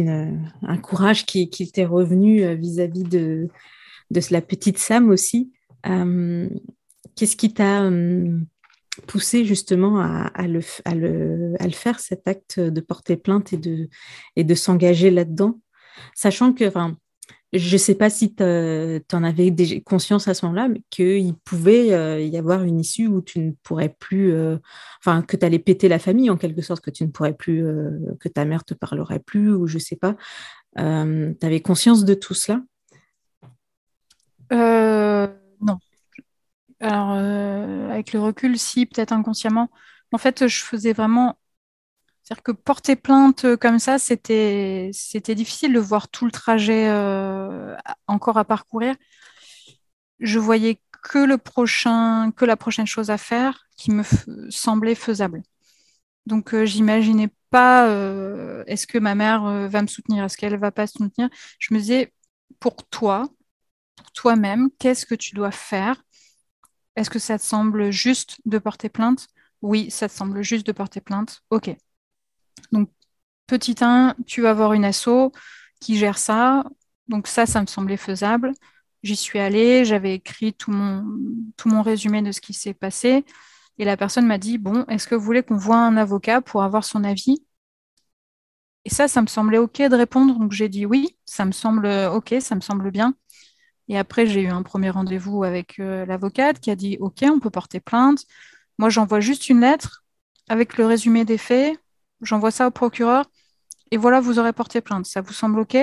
[0.62, 3.48] un courage qui, qui t'est revenu vis-à-vis de,
[4.10, 5.52] de la petite Sam aussi.
[5.84, 7.88] Qu'est-ce qui t'a
[9.06, 10.60] pousser justement à, le,
[10.94, 13.88] le, faire, cet acte de porter plainte et de,
[14.36, 15.60] et de s'engager là-dedans,
[16.14, 16.96] sachant que, enfin,
[17.52, 21.34] je ne sais pas si tu en avais déjà conscience à ce moment-là, mais qu'il
[21.44, 24.58] pouvait euh, y avoir une issue où tu ne pourrais plus, euh,
[25.00, 27.64] enfin, que tu allais péter la famille en quelque sorte, que tu ne pourrais plus,
[27.64, 30.16] euh, que ta mère te parlerait plus, ou je ne sais pas.
[30.76, 30.82] tu
[31.46, 32.62] avais conscience de tout cela?
[36.80, 39.70] Alors, euh, avec le recul, si, peut-être inconsciemment.
[40.12, 41.38] En fait, je faisais vraiment.
[42.22, 46.88] C'est-à-dire que porter plainte euh, comme ça, c'était c'était difficile de voir tout le trajet
[46.90, 47.76] euh,
[48.08, 48.96] encore à parcourir.
[50.20, 54.02] Je voyais que le prochain, que la prochaine chose à faire qui me
[54.50, 55.42] semblait faisable.
[56.26, 57.86] Donc, j'imaginais pas
[58.66, 61.28] est-ce que ma mère va me soutenir, est-ce qu'elle va pas se soutenir?
[61.58, 62.12] Je me disais,
[62.60, 63.28] pour toi,
[63.96, 66.02] pour toi-même, qu'est-ce que tu dois faire
[66.96, 69.28] est-ce que ça te semble juste de porter plainte?
[69.62, 71.42] Oui, ça te semble juste de porter plainte.
[71.50, 71.70] Ok.
[72.72, 72.90] Donc,
[73.46, 75.32] petit 1, tu vas avoir une asso
[75.80, 76.64] qui gère ça.
[77.08, 78.52] Donc ça, ça me semblait faisable.
[79.02, 81.04] J'y suis allée, j'avais écrit tout mon,
[81.56, 83.24] tout mon résumé de ce qui s'est passé.
[83.78, 86.62] Et la personne m'a dit, bon, est-ce que vous voulez qu'on voit un avocat pour
[86.62, 87.44] avoir son avis?
[88.84, 90.38] Et ça, ça me semblait OK de répondre.
[90.38, 93.14] Donc j'ai dit oui, ça me semble OK, ça me semble bien.
[93.88, 97.38] Et après, j'ai eu un premier rendez-vous avec euh, l'avocate qui a dit OK, on
[97.38, 98.24] peut porter plainte.
[98.78, 100.04] Moi, j'envoie juste une lettre
[100.48, 101.78] avec le résumé des faits.
[102.20, 103.26] J'envoie ça au procureur.
[103.90, 105.06] Et voilà, vous aurez porté plainte.
[105.06, 105.76] Ça vous semble OK?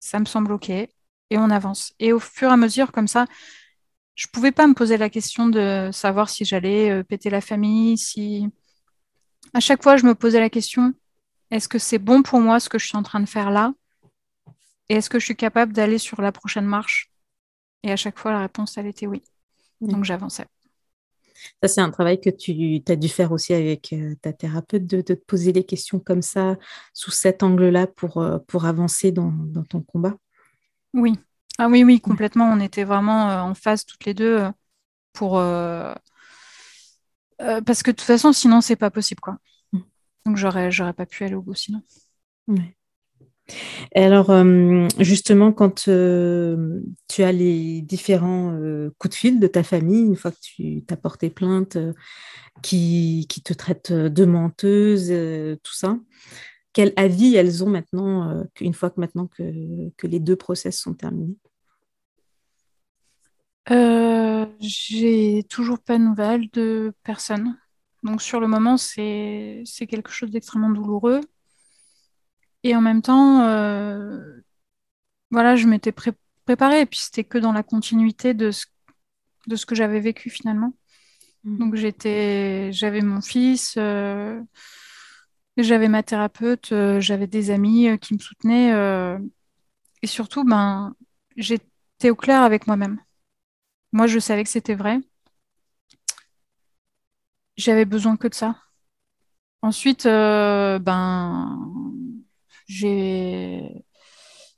[0.00, 0.70] Ça me semble OK.
[0.70, 0.88] Et
[1.32, 1.92] on avance.
[1.98, 3.26] Et au fur et à mesure, comme ça,
[4.14, 7.40] je ne pouvais pas me poser la question de savoir si j'allais euh, péter la
[7.40, 8.48] famille, si.
[9.54, 10.94] À chaque fois, je me posais la question
[11.50, 13.72] est-ce que c'est bon pour moi ce que je suis en train de faire là?
[14.88, 17.10] Et est-ce que je suis capable d'aller sur la prochaine marche?
[17.82, 19.22] Et à chaque fois, la réponse, elle était oui.
[19.80, 20.46] Donc j'avançais.
[21.62, 25.00] Ça, c'est un travail que tu as dû faire aussi avec euh, ta thérapeute, de,
[25.00, 26.56] te poser des questions comme ça,
[26.92, 29.32] sous cet angle-là, pour, euh, pour avancer dans,
[29.68, 30.14] ton combat?
[30.94, 31.14] Oui.
[31.58, 32.50] Ah oui, oui, complètement.
[32.50, 34.42] On était vraiment euh, en phase toutes les deux
[35.12, 35.32] pour...
[37.38, 39.38] parce que de toute façon, sinon, c'est pas possible, quoi.
[39.72, 39.80] Mm.
[40.26, 41.82] Donc, j'aurais, j'aurais pas pu aller au bout sinon.
[42.48, 42.75] Ouais.
[43.94, 49.62] Alors, euh, justement, quand euh, tu as les différents euh, coups de fil de ta
[49.62, 51.78] famille, une fois que tu as porté plainte,
[52.62, 55.08] qui, qui, te traitent de menteuse,
[55.62, 55.98] tout ça,
[56.72, 60.94] quel avis elles ont maintenant, une fois que maintenant que, que, les deux process sont
[60.94, 61.36] terminés?
[64.60, 67.58] J'ai toujours pas de nouvelles de personne.
[68.02, 71.20] Donc sur le moment, c'est quelque chose d'extrêmement douloureux.
[72.66, 74.42] Et en même temps, euh,
[75.30, 78.66] voilà, je m'étais préparée et puis c'était que dans la continuité de ce,
[79.46, 80.74] de ce que j'avais vécu finalement.
[81.44, 81.58] Mmh.
[81.58, 84.42] Donc j'étais, j'avais mon fils, euh,
[85.56, 88.72] j'avais ma thérapeute, euh, j'avais des amis qui me soutenaient
[90.02, 90.92] et surtout, ben,
[91.36, 92.98] j'étais au clair avec moi-même.
[93.92, 94.98] Moi, je savais que c'était vrai.
[97.56, 98.56] J'avais besoin que de ça.
[99.62, 101.75] Ensuite, ben,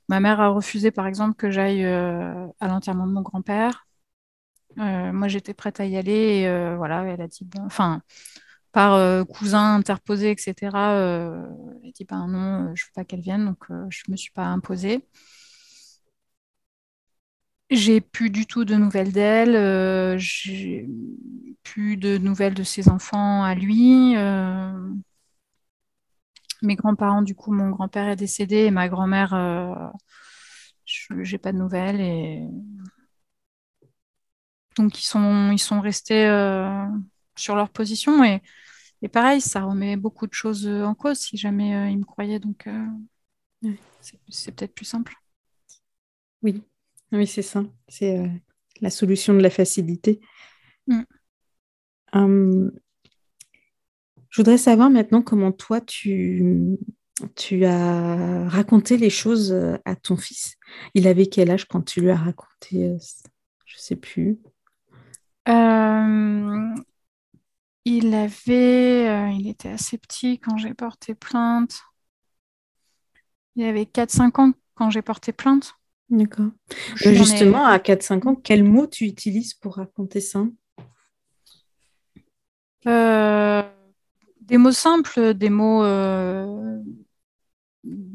[0.09, 3.87] ma mère a refusé, par exemple, que j'aille euh, à l'enterrement de mon grand-père.
[4.79, 6.41] Euh, moi, j'étais prête à y aller.
[6.41, 8.01] Et, euh, voilà, elle a dit, enfin,
[8.71, 10.93] par cousin interposé, etc.
[11.83, 14.45] elle a dit, ben non, je veux pas qu'elle vienne, donc je me suis pas
[14.45, 15.05] imposée.
[17.71, 20.17] J'ai plus du tout de nouvelles d'elle.
[20.19, 20.87] j'ai
[21.63, 24.15] plus de nouvelles de ses enfants à lui
[26.61, 29.73] mes grands-parents, du coup, mon grand-père est décédé et ma grand-mère, euh,
[31.21, 32.01] j'ai pas de nouvelles.
[32.01, 32.43] Et...
[34.77, 36.85] Donc, ils sont, ils sont restés euh,
[37.35, 38.23] sur leur position.
[38.23, 38.41] Et,
[39.01, 42.39] et, pareil, ça remet beaucoup de choses en cause si jamais euh, ils me croyaient.
[42.39, 43.71] Donc, euh,
[44.29, 45.15] c'est peut-être plus simple.
[46.41, 46.63] Oui,
[47.11, 47.63] oui c'est ça.
[47.87, 48.29] C'est
[48.81, 50.21] la solution de la facilité.
[50.87, 51.01] Mm.
[52.11, 52.71] Hum,
[54.29, 56.77] je voudrais savoir maintenant comment toi, tu,
[57.35, 60.55] tu as raconté les choses euh, à ton fils.
[60.93, 62.97] Il avait quel âge quand tu lui as raconté euh,
[63.65, 64.39] Je ne sais plus.
[65.47, 66.75] Euh,
[67.85, 71.79] il avait, il était assez petit quand j'ai porté plainte.
[73.55, 75.73] Il avait 4-5 ans quand j'ai porté plainte.
[76.09, 76.51] D'accord.
[76.95, 80.45] Justement, à 4-5 ans, quel mot tu utilises pour raconter ça?
[84.49, 86.79] Des mots simples, des mots euh,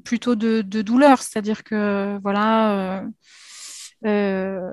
[0.05, 3.09] plutôt de, douleur, c'est-à-dire que voilà, euh,
[4.07, 4.71] euh,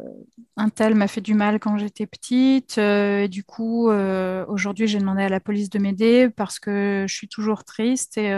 [0.58, 5.24] un tel m'a fait du mal quand j'étais petite, et du coup, aujourd'hui, j'ai demandé
[5.24, 8.32] à la police de m'aider parce que je suis toujours triste et,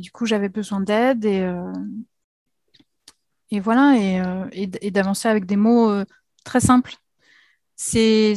[0.00, 1.44] du coup, j'avais besoin d'aide et,
[3.50, 3.96] et voilà,
[4.52, 5.92] et d'avancer avec des mots
[6.44, 6.94] très simples
[7.82, 8.34] c'est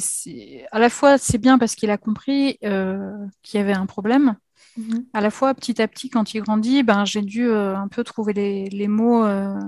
[0.71, 4.37] à la fois c'est bien parce qu'il a compris euh, qu'il y avait un problème.
[4.77, 5.05] Mhm.
[5.13, 8.03] À la fois, petit à petit, quand il grandit, ben, j'ai dû euh, un peu
[8.05, 9.59] trouver les, mots euh,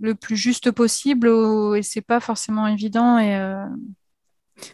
[0.00, 1.28] le plus juste possible
[1.76, 3.18] et c'est pas forcément évident.
[3.18, 3.38] Et,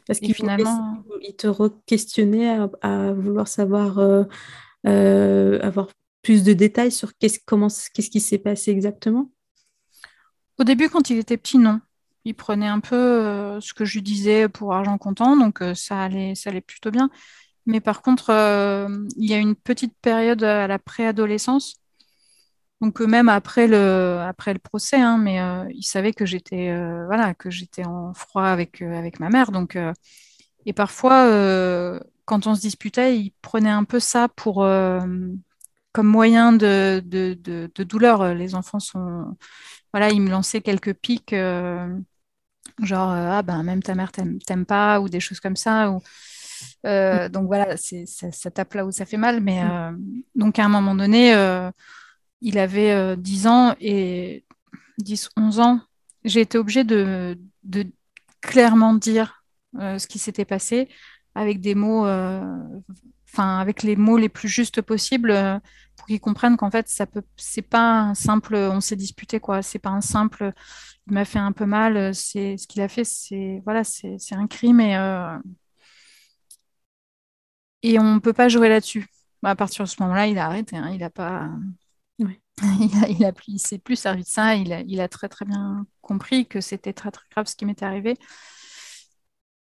[0.06, 1.04] parce qu'il finalement.
[1.20, 3.98] Il te re-questionnait à, vouloir savoir,
[4.84, 5.88] avoir
[6.22, 9.32] plus de détails sur qu'est-ce, comment, qu'est-ce qui s'est passé exactement?
[10.58, 11.80] Au début, quand il était petit, non
[12.26, 16.02] il prenait un peu euh, ce que je disais pour argent comptant, donc euh, ça,
[16.02, 17.08] allait, ça allait plutôt bien.
[17.66, 21.76] Mais par contre, euh, il y a une petite période à la préadolescence,
[22.80, 25.38] donc même après le, après le procès, hein, mais
[25.72, 29.50] il savait que j'étais voilà, que j'étais en froid avec, avec ma mère.
[29.50, 29.78] Donc,
[30.66, 31.24] et parfois,
[32.26, 37.38] quand on se disputait, il prenait un peu ça pour, comme moyen de, de,
[37.74, 38.34] de, douleur.
[38.34, 39.36] Les enfants sont...
[39.92, 41.34] Voilà, il me lançait quelques pics
[42.82, 46.00] genre euh, ah ben même ta mère t'aime pas ou des choses comme ça ou
[46.86, 49.70] euh, donc voilà c'est ça, tape là où ça fait mal mais mm.
[49.70, 49.92] euh,
[50.34, 51.32] donc à un moment donné
[52.42, 54.44] il avait 10 ans et
[54.98, 55.80] 10 11 ans
[56.24, 57.86] j'ai été obligée de, de
[58.40, 60.88] clairement dire ce qui s'était passé
[61.34, 65.60] avec des mots enfin avec les mots les plus justes possibles
[65.96, 69.62] pour qu'ils comprennent qu'en fait ça peut c'est pas un simple on s'est disputé quoi
[69.62, 70.52] c'est pas un simple
[71.06, 71.96] m'a fait un peu mal.
[71.96, 75.38] Euh, c'est ce qu'il a fait, c'est voilà, c'est un crime et euh,
[77.82, 79.06] et on peut pas jouer là-dessus.
[79.42, 80.76] Bah, à partir de ce moment-là, il a arrêté.
[80.76, 81.48] Hein, il a pas.
[82.18, 84.54] il, a, il, s'est plus servi de ça.
[84.56, 87.66] Il a, il a très très bien compris que c'était très très grave ce qui
[87.66, 88.16] m'était arrivé.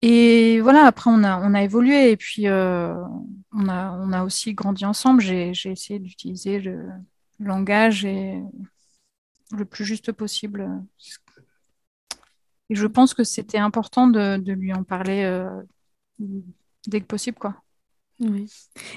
[0.03, 2.95] Et voilà, après, on a, on a évolué et puis euh,
[3.53, 5.20] on, a, on a aussi grandi ensemble.
[5.20, 6.89] J'ai, essayé d'utiliser le
[7.41, 8.41] langage et
[9.53, 10.68] le plus juste possible.
[12.71, 15.49] Et je pense que c'était important de, lui en parler euh,
[16.87, 17.55] dès que possible, quoi.
[18.21, 18.51] Oui.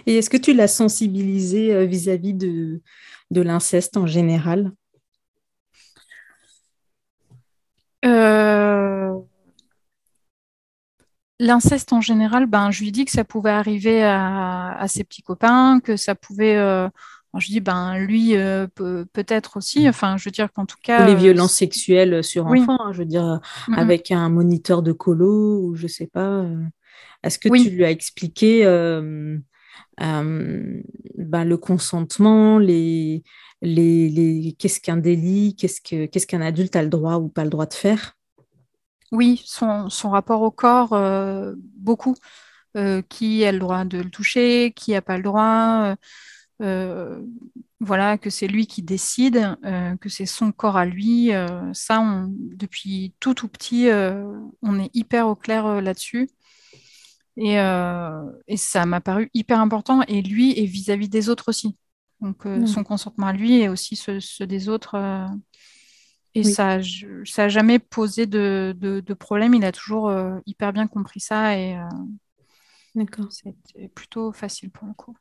[0.06, 2.82] Et est-ce que tu l'as sensibilisé euh, vis-à-vis de,
[3.32, 4.72] de l'inceste en général?
[8.06, 9.14] Euh...
[11.42, 15.80] L'inceste en général, ben, je lui dis que ça pouvait arriver à, ses petits copains,
[15.80, 16.58] que ça pouvait.
[16.58, 16.90] Euh,
[17.38, 19.88] je dis, ben, lui, euh, peut, être aussi.
[19.88, 21.04] Enfin, je veux dire qu'en tout cas.
[21.04, 23.40] Ou les euh, violences sexuelles sur enfants, hein, je veux dire,
[23.76, 26.46] avec un moniteur de colo ou je sais pas.
[27.24, 28.64] Est-ce que tu lui as expliqué
[30.00, 33.24] ben, le consentement, les,
[33.62, 34.56] les, les...
[34.58, 37.66] qu'est-ce qu'un délit, qu'est-ce que qu'est-ce qu'un adulte a le droit ou pas le droit
[37.66, 38.16] de faire?
[39.12, 42.16] Oui, son, rapport au corps, euh, beaucoup.
[42.78, 45.96] Euh, qui a le droit de le toucher, qui n'a pas le droit.
[46.62, 47.22] Euh,
[47.80, 49.58] voilà, que c'est lui qui décide,
[50.02, 51.32] que c'est son corps à lui.
[51.74, 53.88] ça, depuis tout tout petit,
[54.62, 56.30] on est hyper au clair là-dessus.
[57.38, 57.56] Et,
[58.58, 60.02] ça m'a paru hyper important.
[60.10, 61.78] Et lui, et vis-à-vis des autres aussi.
[62.20, 62.68] Donc, mmh.
[62.68, 64.98] son consentement à lui et aussi ceux des autres.
[66.36, 69.54] Et ça n'a jamais posé de, de, problème.
[69.54, 74.94] Il a toujours euh, hyper bien compris ça et euh, c'était plutôt facile pour le
[74.94, 75.16] coup.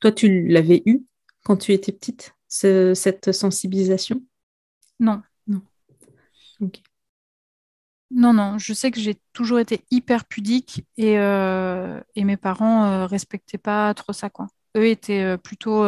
[0.00, 1.02] Toi, tu l'avais eu
[1.44, 4.22] quand tu étais petite, cette sensibilisation?
[5.00, 5.22] Non.
[5.46, 5.62] Non.
[8.10, 8.58] Non, non.
[8.58, 13.92] Je sais que j'ai toujours été hyper pudique et, euh, et mes parents respectaient pas
[13.94, 14.28] trop ça.
[14.30, 14.48] Quoi.
[14.76, 15.82] Eux étaient plutôt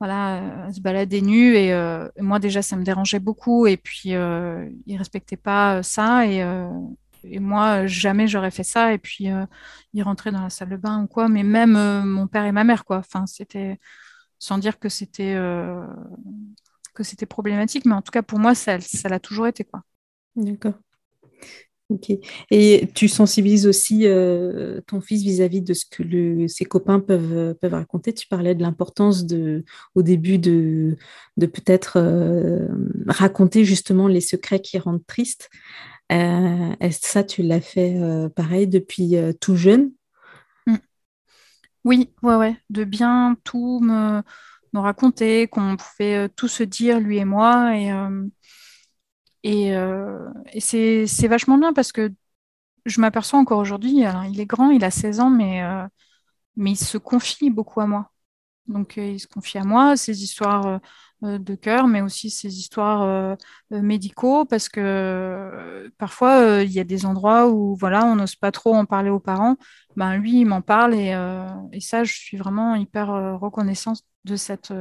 [0.00, 1.54] voilà, euh, se balader nu.
[1.56, 3.66] Euh, et moi, déjà, ça me dérangeait beaucoup.
[3.66, 6.26] Et puis, euh, ils ne respectaient pas ça.
[6.26, 6.42] Et,
[7.24, 8.92] et moi, jamais j'aurais fait ça.
[8.92, 9.28] Et puis,
[9.92, 11.28] ils rentraient dans la salle de bain ou quoi.
[11.28, 11.72] Mais même
[12.04, 12.98] mon père et ma mère, quoi.
[12.98, 13.78] Enfin, c'était
[14.38, 15.36] sans dire que c'était
[16.94, 17.84] que c'était problématique.
[17.86, 19.82] Mais en tout cas, pour moi, ça l'a toujours été, quoi.
[20.36, 20.74] D'accord.
[21.90, 22.12] Ok.
[22.52, 27.74] Et tu sensibilises aussi euh, ton fils vis-à-vis de ce que ses copains peuvent, peuvent
[27.74, 28.12] raconter.
[28.12, 29.24] Tu parlais de l'importance
[29.96, 30.96] au début de,
[31.36, 32.68] de peut-être euh,
[33.08, 35.50] raconter justement les secrets qui rendent triste.
[36.10, 37.96] Euh, est-ce ça, tu l'as fait
[38.34, 39.92] pareil depuis tout jeune?
[40.66, 40.80] Mmh.
[41.84, 42.56] Oui, ouais, ouais.
[42.70, 44.22] De bien tout me,
[44.72, 47.76] me raconter, qu'on pouvait tout se dire, lui et moi.
[47.76, 47.90] Et
[49.42, 52.12] et, euh, c'est vachement bien parce que
[52.86, 55.86] je m'aperçois encore aujourd'hui, il est grand, il a 16 ans, mais, euh,
[56.56, 58.10] mais il se confie beaucoup à moi.
[58.70, 60.80] Donc euh, il se confie à moi, ses histoires
[61.22, 63.36] de cœur, mais aussi ses histoires
[63.70, 68.74] médicaux, parce que parfois il y a des endroits où voilà, on n'ose pas trop
[68.74, 69.56] en parler aux parents.
[69.96, 71.12] Ben, lui, il m'en parle et,
[71.80, 73.08] ça, je suis vraiment hyper
[73.38, 74.72] reconnaissante de cette,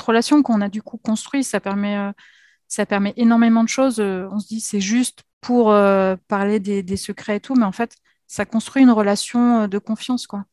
[0.00, 1.44] relation qu'on a du coup construite.
[1.44, 4.00] Ça permet énormément de choses.
[4.00, 7.72] Euh, on se dit c'est juste pour euh, parler des, secrets et tout, mais en
[7.72, 7.96] fait,
[8.26, 10.44] ça construit une relation euh, de confiance, quoi.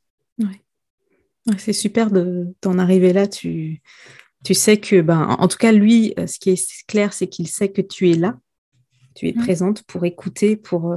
[1.58, 3.28] C'est super d'en arriver là.
[3.28, 3.82] Tu,
[4.44, 7.70] tu sais que, ben, en tout cas, lui, ce qui est clair, c'est qu'il sait
[7.70, 8.38] que tu es là,
[9.16, 9.44] tu es mmh.
[9.44, 10.96] présente pour écouter, pour,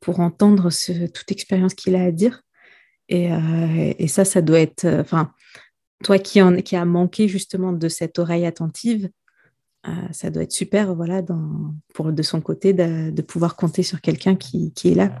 [0.00, 0.70] pour entendre
[1.08, 2.42] toute expérience qu'il a à dire.
[3.08, 3.30] Et,
[3.98, 5.32] et, ça, ça doit être, enfin,
[6.04, 9.10] toi qui, en, qui a manqué justement de cette oreille attentive,
[9.88, 11.22] euh, ça doit être super, voilà,
[11.94, 15.20] pour de son côté, de, pouvoir compter sur quelqu'un qui, est là.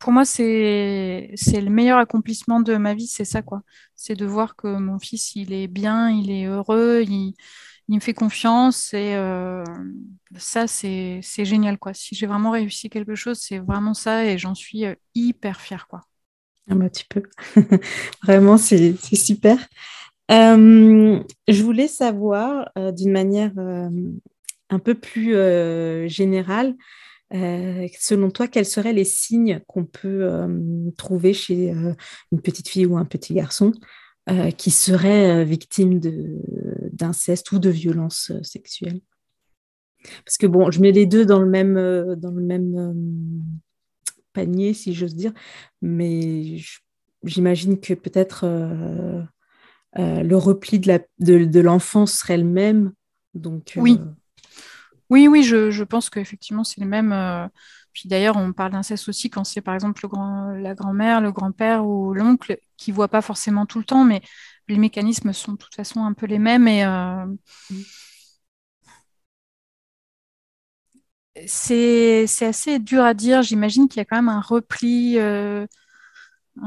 [0.00, 3.62] Pour moi, c'est le meilleur accomplissement de ma vie, c'est ça, quoi.
[3.94, 7.34] C'est de voir que mon fils, il est bien, il est heureux, il,
[7.88, 9.62] me fait confiance et euh,
[10.38, 11.92] ça, c'est génial, quoi.
[11.92, 15.86] Si j'ai vraiment réussi quelque chose, c'est vraiment ça et j'en suis euh, hyper fière,
[15.86, 16.00] quoi.
[16.70, 17.22] Ah bah, tu peux.
[18.22, 19.58] vraiment, c'est super.
[20.30, 23.52] Je voulais savoir euh, d'une manière
[24.70, 25.34] un peu plus
[26.08, 26.74] générale,
[27.32, 30.28] selon toi, quels seraient les signes qu'on peut
[30.96, 31.68] trouver chez
[32.32, 33.72] une petite fille ou un petit garçon
[34.56, 36.00] qui serait victime
[36.92, 39.00] d'inceste ou de violence sexuelle
[40.24, 41.74] Parce que bon, je mets les deux dans le même,
[42.16, 43.44] dans le même
[44.32, 45.32] panier, si j'ose dire,
[45.82, 46.58] mais
[47.24, 48.44] j'imagine que peut-être
[49.98, 52.92] euh, le repli de l'enfant de, serait le même.
[53.34, 53.96] Donc, euh,
[55.10, 57.12] Oui, oui, je, pense qu'effectivement, c'est le même.
[57.12, 57.48] Euh,
[57.92, 60.06] puis d'ailleurs, on parle d'inceste aussi quand c'est par exemple
[60.58, 64.22] la grand-mère, le grand-père ou l'oncle qui ne voit pas forcément tout le temps, mais
[64.68, 67.34] les mécanismes sont de toute façon un peu les mêmes et mmh.
[71.46, 73.42] c'est assez dur à dire.
[73.42, 75.66] J'imagine qu'il y a quand même un repli, un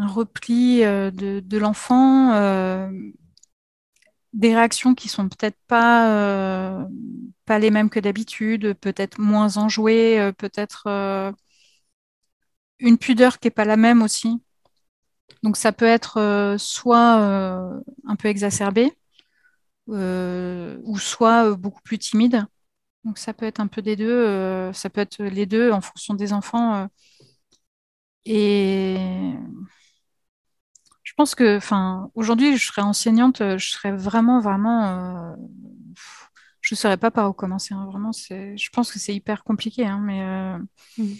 [0.08, 2.34] repli de l'enfant
[4.34, 6.86] des réactions qui sont peut-être pas, euh,
[7.46, 11.32] pas les mêmes que d'habitude, peut-être moins enjouées, euh, peut-être euh,
[12.80, 14.42] une pudeur qui n'est pas la même aussi.
[15.44, 17.16] Donc ça peut être soit
[18.06, 18.92] un peu exacerbé,
[19.88, 22.46] ou soit beaucoup plus timide.
[23.04, 26.14] Donc ça peut être un peu des deux, ça peut être les deux en fonction
[26.14, 26.88] des enfants.
[28.26, 28.98] et
[31.14, 35.36] je pense que, enfin, aujourd'hui, je serais enseignante, euh, je serais vraiment, vraiment, euh,
[36.60, 37.76] je ne saurais pas par où commencer.
[37.76, 37.86] Hein.
[37.86, 40.24] vraiment, c'est, je pense que c'est hyper compliqué, hein, mais.
[40.24, 40.58] Euh,
[40.98, 41.14] mm.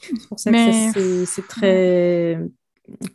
[0.00, 2.38] C'est pour ça que c'est très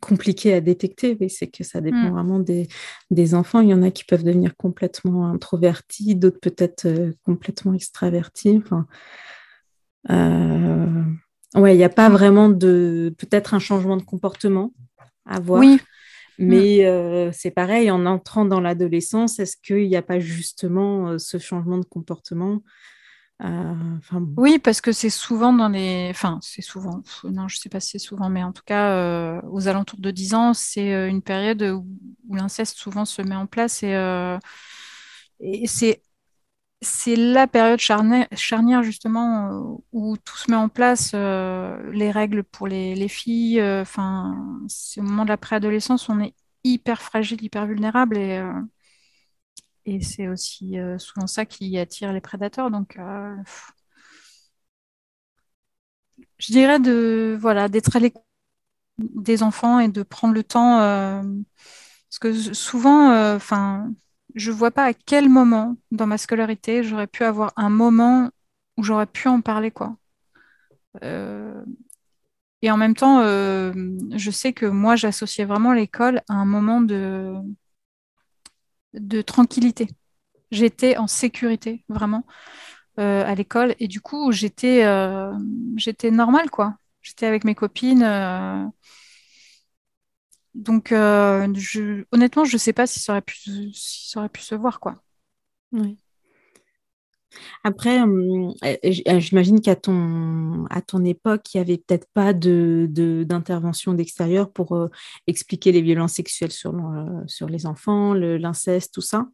[0.02, 2.12] compliqué à détecter, c'est que ça dépend mm.
[2.12, 2.68] vraiment des,
[3.10, 3.62] des, enfants.
[3.62, 8.62] Il y en a qui peuvent devenir complètement introvertis, d'autres peut-être complètement extravertis.
[8.62, 8.86] Enfin,
[11.56, 14.74] Ouais, il n'y a pas vraiment de peut-être un changement de comportement
[15.26, 15.60] à voir.
[15.60, 15.80] Oui.
[16.38, 16.86] Mais mm.
[16.86, 21.38] euh, c'est pareil, en entrant dans l'adolescence, est-ce qu'il n'y a pas justement euh, ce
[21.38, 22.62] changement de comportement
[23.42, 23.74] euh,
[24.36, 26.08] Oui, parce que c'est souvent dans les.
[26.10, 27.02] Enfin, c'est souvent.
[27.24, 30.12] Non, je ne sais pas si c'est souvent, mais en tout cas, aux alentours de
[30.12, 31.86] 10 ans, c'est une période où,
[32.28, 33.96] où l'inceste souvent se met en place et,
[35.40, 36.02] et c'est
[36.82, 42.44] c'est la période charnière, justement euh, où tout se met en place, euh, les règles
[42.44, 43.60] pour les, filles.
[43.60, 44.36] Euh, enfin,
[44.68, 48.42] c'est au moment de la préadolescence, on est hyper fragile, hyper vulnérable et,
[49.86, 52.72] et c'est aussi souvent ça qui attire les prédateurs.
[52.72, 52.98] Donc,
[56.38, 58.24] je dirais de voilà d'être à l'écoute
[59.00, 60.78] des enfants et de prendre le temps
[62.10, 63.92] parce que souvent, enfin
[64.36, 68.32] je vois pas à quel moment dans ma scolarité j'aurais pu avoir un moment
[68.78, 69.98] où j'aurais pu en parler, quoi.
[71.04, 71.64] Euh,
[72.62, 73.74] et en même temps, euh,
[74.16, 77.34] je sais que moi, j'associais vraiment l'école à un moment de,
[78.94, 79.88] de tranquillité.
[80.52, 82.26] J'étais en sécurité, vraiment,
[83.00, 83.76] euh, à l'école.
[83.80, 84.86] Et du coup, j'étais
[85.78, 86.78] j'étais normale, quoi.
[87.02, 88.04] J'étais avec mes copines.
[90.56, 91.46] Donc, euh,
[92.14, 94.96] honnêtement, je ne sais pas si ça aurait pu, se voir, quoi.
[97.66, 98.54] Après, hum,
[98.84, 100.66] j'imagine qu'à ton,
[101.04, 104.88] époque, il n'y avait peut-être pas d'intervention d'extérieur pour euh,
[105.28, 109.28] expliquer les violences sexuelles sur, euh, les enfants, l'inceste, tout ça.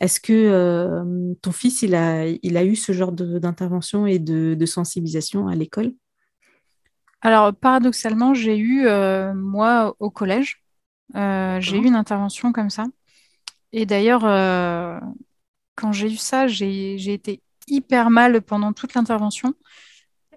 [0.00, 5.92] Est-ce que ton fils, il a, eu ce genre d'intervention et de sensibilisation à l'école?
[7.22, 10.62] Alors, paradoxalement, j'ai eu, euh, moi, au collège,
[11.16, 12.86] euh, j'ai eu une intervention comme ça.
[13.72, 14.98] Et d'ailleurs, euh,
[15.76, 19.54] quand j'ai eu ça, j'ai été hyper mal pendant toute l'intervention,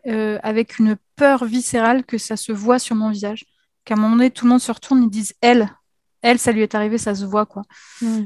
[0.05, 3.45] avec une peur viscérale que ça se voit sur mon visage.
[3.86, 5.69] Qu'à un moment donné, tout le monde se retourne, ils disent elle.
[6.21, 7.63] Elle, ça lui est arrivé, ça se voit, quoi.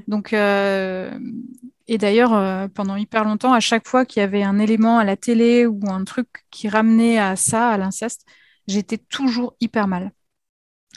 [0.07, 5.03] Donc, et d'ailleurs, pendant hyper longtemps, à chaque fois qu'il y avait un élément à
[5.03, 8.25] la télé ou un truc qui ramenait à ça, à l'inceste,
[8.67, 10.11] j'étais toujours hyper mal.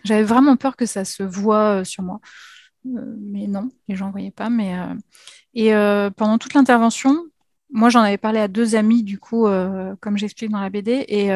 [0.04, 2.20] J'avais vraiment peur que ça se voit euh, sur moi.
[2.86, 4.50] Euh, mais non, les gens ne voyaient pas.
[4.50, 4.94] Mais, euh,
[5.54, 5.72] et
[6.16, 7.16] pendant toute l'intervention,
[7.70, 9.46] moi, j'en avais parlé à deux amis, du coup,
[10.00, 11.28] comme j'explique dans la BD, et,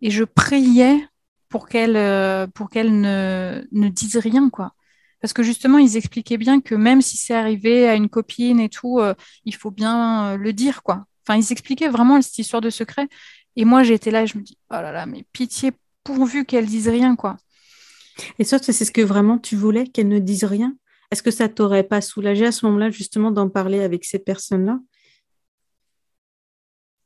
[0.00, 1.04] et je priais
[1.48, 4.74] pour qu'elles qu'elle ne, ne disent rien, quoi.
[5.20, 8.68] Parce que justement, ils expliquaient bien que même si c'est arrivé à une copine et
[8.68, 9.00] tout,
[9.44, 11.04] il faut bien le dire, quoi.
[11.26, 13.08] Enfin, ils expliquaient vraiment cette histoire de secret.
[13.58, 15.72] Et moi, j'étais là et je me dis, oh là là, mais pitié,
[16.04, 17.36] pourvu qu'elle dise rien, quoi.
[18.38, 20.76] Et ça, c'est ce que vraiment tu voulais, qu'elle ne dise rien?
[21.10, 24.78] Est-ce que ça t'aurait pas soulagé à ce moment-là, justement, d'en parler avec ces personnes-là?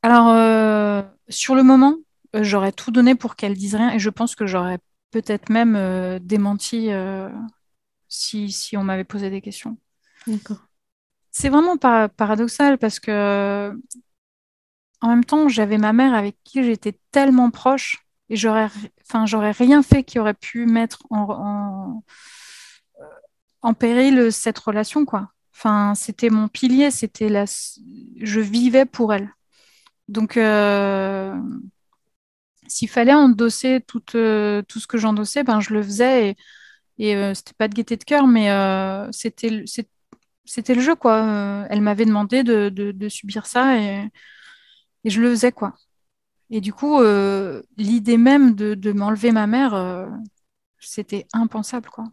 [0.02, 1.00] Alors, euh,
[1.30, 1.96] sur le moment,
[2.36, 4.78] euh, j'aurais tout donné pour qu'elle dise rien et je pense que j'aurais
[5.10, 6.90] peut-être même euh, démenti
[8.08, 9.78] si, si, on m'avait posé des questions.
[10.26, 10.66] D'accord.
[11.30, 13.72] C'est vraiment paradoxal parce que
[15.02, 18.68] en même temps, j'avais ma mère avec qui j'étais tellement proche et j'aurais,
[19.02, 22.02] enfin, j'aurais rien fait qui aurait pu mettre en,
[23.62, 25.32] en, péril cette relation, quoi.
[25.54, 29.30] Enfin, c'était mon pilier, c'était la, je vivais pour elle.
[30.08, 31.36] Donc, euh,
[32.68, 36.36] s'il fallait endosser tout, euh, tout ce que j'endossais, ben, je le faisais et,
[36.98, 38.48] et euh, c'était pas de gaieté de cœur, mais
[39.12, 39.64] c'était,
[40.44, 41.66] c'était le jeu, quoi.
[41.70, 44.08] elle m'avait demandé de, de, de, subir ça et
[45.04, 45.74] et je le faisais, quoi.
[46.50, 50.06] Et du coup, euh, l'idée même de, m'enlever ma mère, euh,
[50.78, 52.04] c'était impensable, quoi.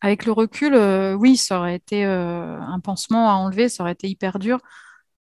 [0.00, 4.08] Avec le recul, euh, oui, ça aurait été un pansement à enlever, ça aurait été
[4.08, 4.58] hyper dur.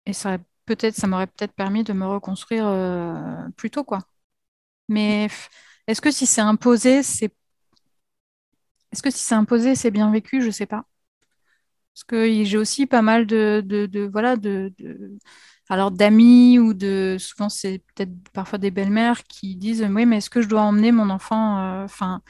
[0.06, 2.66] Et ça peut-être, ça m'aurait peut-être permis de me reconstruire
[3.56, 4.00] plus tôt, quoi.
[4.88, 5.28] Mais
[5.86, 7.32] est-ce que si c'est imposé, c'est
[8.92, 10.42] est-ce que si c'est imposé, c'est bien vécu?
[10.42, 10.84] Je sais pas.
[11.94, 14.72] Parce que j'ai aussi pas mal de, de, voilà de,
[15.70, 20.28] alors d'amis ou de souvent c'est peut-être parfois des belles-mères qui disent oui mais est-ce
[20.28, 22.20] que je dois emmener mon enfant enfin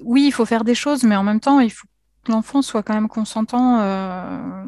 [0.00, 1.86] oui, il faut faire des choses, mais en même temps, il faut
[2.24, 3.80] que l'enfant soit quand même consentant.
[3.80, 4.64] Euh,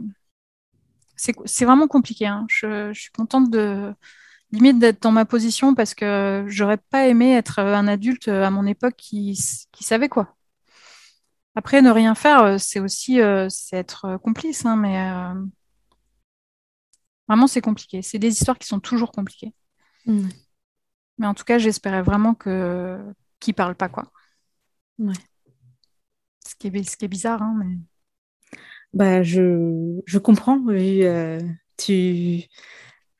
[1.16, 2.26] c'est vraiment compliqué.
[2.26, 2.46] Hein.
[2.48, 3.94] Je, suis contente de
[4.52, 8.66] limite d'être dans ma position parce que j'aurais pas aimé être un adulte à mon
[8.66, 9.36] époque qui,
[9.80, 10.34] savait quoi.
[11.56, 14.98] Après, ne rien faire, euh, c'est aussi euh, être complice, hein, mais
[17.28, 18.02] vraiment c'est compliqué.
[18.02, 19.52] C'est des histoires qui sont toujours compliquées.
[20.06, 20.28] Mmh.
[21.18, 22.98] Mais en tout cas, j'espérais vraiment que
[23.46, 24.10] ne parlent pas quoi.
[24.98, 27.76] Ce, qui est, ce qui est bizarre, hein, mais...
[28.92, 30.58] Bah, je, je comprends.
[30.58, 31.40] Oui, euh,
[31.76, 32.44] tu,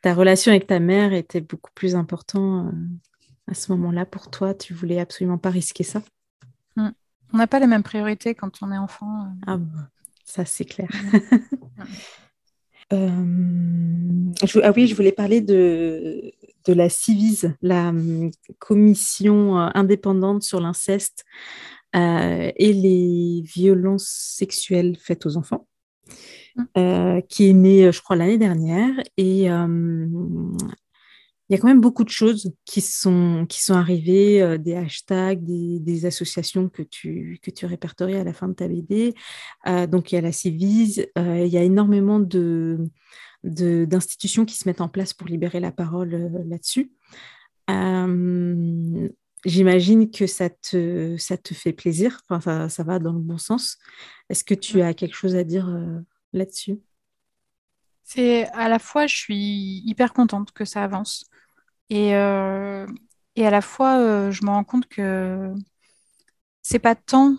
[0.03, 4.55] ta relation avec ta mère était beaucoup plus importante euh, à ce moment-là pour toi.
[4.55, 6.03] Tu voulais absolument pas risquer ça.
[6.77, 6.91] Mm.
[7.33, 9.25] On n'a pas les mêmes priorités quand on est enfant.
[9.25, 9.45] Euh.
[9.47, 9.89] Ah, bah,
[10.25, 10.89] ça, c'est clair.
[12.91, 16.33] ah oui, je voulais parler de,
[16.67, 21.25] de la CIVIS, la hum, commission indépendante sur l'inceste
[21.95, 25.67] euh, et les violences sexuelles faites aux enfants,
[26.77, 28.93] euh, qui est née, je crois, l'année dernière.
[29.17, 30.07] Et euh,
[31.49, 35.45] il y a quand même beaucoup de choses qui sont, qui sont arrivées, des hashtags,
[35.45, 39.15] des, associations que tu, que tu répertories à la fin de ta BD.
[39.89, 42.79] donc, il y a la Civise, il y a énormément de,
[43.43, 46.93] d'institutions qui se mettent en place pour libérer la parole là-dessus.
[49.45, 53.79] J'imagine que ça te, ça te fait plaisir, enfin, ça, va dans le bon sens.
[54.31, 56.01] Est-ce que tu as quelque chose à dire euh,
[56.33, 56.79] là-dessus?
[58.03, 61.27] C'est à la fois, je suis hyper contente que ça avance.
[61.91, 62.87] Et, euh,
[63.37, 65.53] et à la fois, euh, je me rends compte que
[66.63, 67.37] c'est pas tant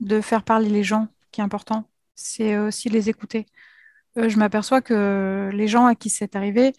[0.00, 3.46] de faire parler les gens qui est important, c'est aussi les écouter.
[4.16, 6.74] je m'aperçois que les gens à qui c'est arrivé,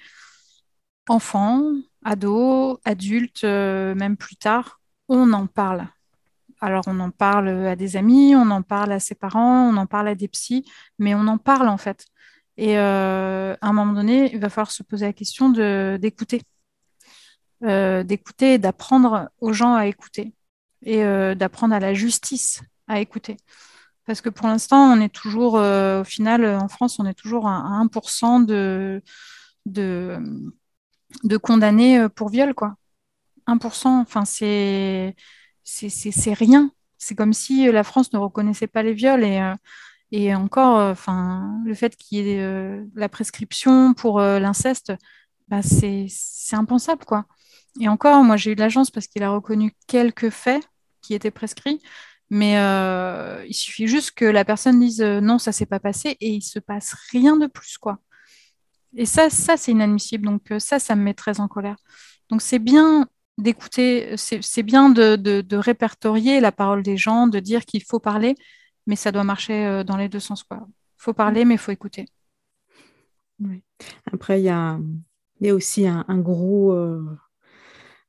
[1.09, 4.79] enfants, ados, adultes, euh, même plus tard,
[5.09, 5.87] on en parle.
[6.61, 9.85] Alors on en parle à des amis, on en parle à ses parents, on en
[9.87, 10.65] parle à des psys,
[10.99, 12.05] mais on en parle en fait.
[12.57, 15.49] Et euh, à un moment donné, il va falloir se poser la question
[15.99, 16.41] d'écouter.
[17.63, 20.33] Euh, d'écouter d'apprendre aux gens à écouter.
[20.87, 21.03] Et
[21.35, 23.37] d'apprendre à la justice à écouter.
[24.05, 27.57] Parce que pour l'instant, on est toujours, au final, en France, on est toujours à
[27.79, 29.01] 1% de,
[29.65, 30.19] de,
[31.23, 32.75] de condamner euh, pour viol, quoi.
[33.47, 35.13] 1%, enfin, c'est
[36.33, 36.71] rien.
[36.97, 39.55] C'est comme si euh, la France ne reconnaissait pas les viols et, euh,
[40.11, 44.93] et encore, enfin, le fait qu'il y ait la prescription pour l'inceste,
[45.47, 46.07] bah, c'est
[46.53, 47.25] impensable, quoi.
[47.79, 50.63] Et encore, moi, j'ai eu de la chance parce qu'il a reconnu quelques faits
[51.01, 51.81] qui étaient prescrits,
[52.29, 52.53] mais
[53.47, 56.59] il suffit juste que la personne dise non, ça s'est pas passé et il se
[56.59, 57.99] passe rien de plus, quoi.
[58.95, 60.25] Et ça, ça c'est inadmissible.
[60.25, 61.75] Donc euh, ça, ça me met très en colère.
[62.29, 63.07] Donc c'est bien
[63.37, 68.35] d'écouter, c'est bien de, répertorier la parole des gens, de dire qu'il faut parler,
[68.87, 70.45] mais ça doit marcher euh, dans les deux sens.
[70.51, 70.57] Il
[70.97, 72.05] faut parler, mais il faut écouter.
[74.11, 74.79] Après, il y a,
[75.41, 77.05] y a, aussi un, gros, euh,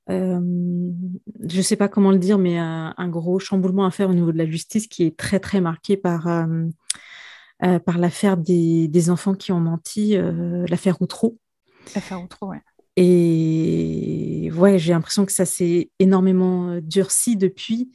[0.09, 4.33] je ne sais pas comment le dire, mais un, gros chamboulement à faire au niveau
[4.33, 6.29] de la justice qui est très, très marqué par
[7.63, 11.39] euh, par l'affaire des, enfants qui ont menti, euh, l'affaire Outreau.
[11.95, 12.61] L'affaire Outreau, ouais.
[12.97, 17.91] Et ouais, j'ai l'impression que ça s'est énormément euh, durci depuis.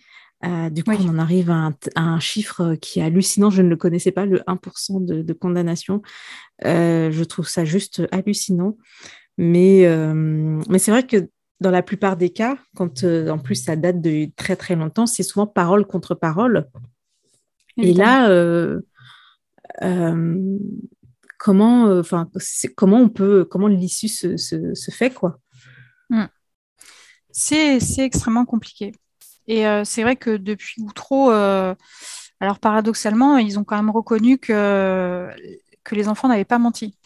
[0.71, 3.51] du coup, on en arrive à un, chiffre qui est hallucinant.
[3.51, 6.01] Je ne le connaissais pas, le 1% de, condamnation.
[6.63, 8.77] je trouve ça juste hallucinant.
[9.37, 9.87] Mais,
[10.69, 11.29] mais c'est vrai que
[11.61, 15.23] dans la plupart des cas, quand en plus ça date de très très longtemps, c'est
[15.23, 16.67] souvent parole contre parole.
[17.77, 18.29] Et là,
[19.81, 20.57] euh,
[21.37, 22.29] comment, euh, enfin,
[22.75, 25.39] comment on peut, comment l'issue se, se, fait, quoi.
[26.09, 26.25] Hmm.
[27.31, 28.91] C'est extrêmement compliqué.
[29.47, 35.29] Et euh, c'est vrai que depuis Outreau, alors paradoxalement, ils ont quand même reconnu que,
[35.83, 36.97] que les enfants n'avaient pas menti.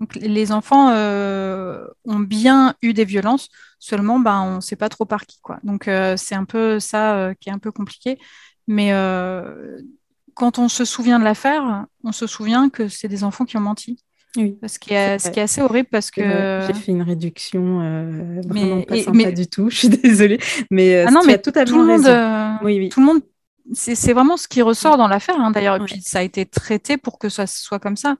[0.00, 5.04] Donc, les enfants ont bien eu des violences, seulement ben, on ne sait pas trop
[5.04, 5.40] par qui.
[5.40, 5.58] Quoi.
[5.62, 8.18] Donc c'est un peu ça qui est un peu compliqué.
[8.66, 8.92] Mais
[10.34, 13.60] quand on se souvient de l'affaire, on se souvient que c'est des enfants qui ont
[13.60, 13.98] menti.
[14.36, 14.58] Oui.
[14.66, 16.20] Ce qui est, ce qui est assez horrible parce que.
[16.66, 19.70] J'ai fait une réduction euh, vraiment pas sympa du tout.
[19.70, 20.38] Je suis désolée.
[20.70, 22.88] Mais, ah non, mais tout, le monde, euh, oui, oui.
[22.90, 23.22] tout le monde,
[23.72, 25.76] c'est vraiment ce qui ressort dans l'affaire hein, d'ailleurs.
[25.76, 28.16] Et puis ça a été traité pour que ça soit comme ça.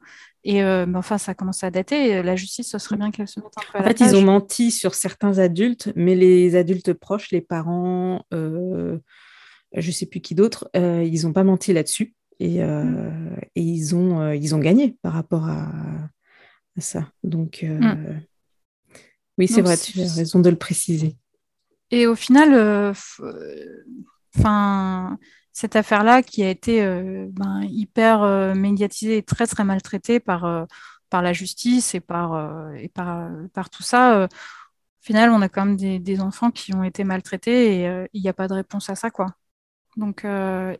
[0.49, 2.23] Et euh, mais enfin, ça a commencé à dater.
[2.23, 4.23] La justice, ce serait bien qu'elle se mette un peu à En fait, ils ont
[4.23, 8.99] menti sur certains adultes, mais les adultes proches, les parents, je
[9.75, 12.15] ne sais plus qui d'autre, ils n'ont pas menti là-dessus.
[12.39, 13.37] Et, mm.
[13.57, 15.73] et, ils, ont, ils ont gagné par rapport à,
[16.81, 17.11] ça.
[17.23, 18.23] Donc, euh, mm.
[19.39, 21.17] oui, c'est vrai, tu as raison de le préciser.
[21.91, 23.85] Et au final, euh, euh,
[24.37, 25.19] enfin,
[25.57, 26.85] cette affaire-là qui a été
[27.33, 30.67] ben, hyper médiatisée et très très maltraitée par,
[31.09, 34.29] par la justice et par, et par, par tout ça, au
[35.01, 38.35] final, on a quand même des, enfants qui ont été maltraités et il n'y a
[38.35, 39.29] pas de réponse à ça, quoi.
[39.97, 40.27] Donc,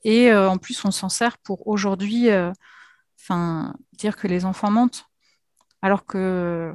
[0.05, 2.29] et en plus, on s'en sert pour aujourd'hui,
[3.95, 5.07] dire que les enfants mentent
[5.83, 6.73] alors que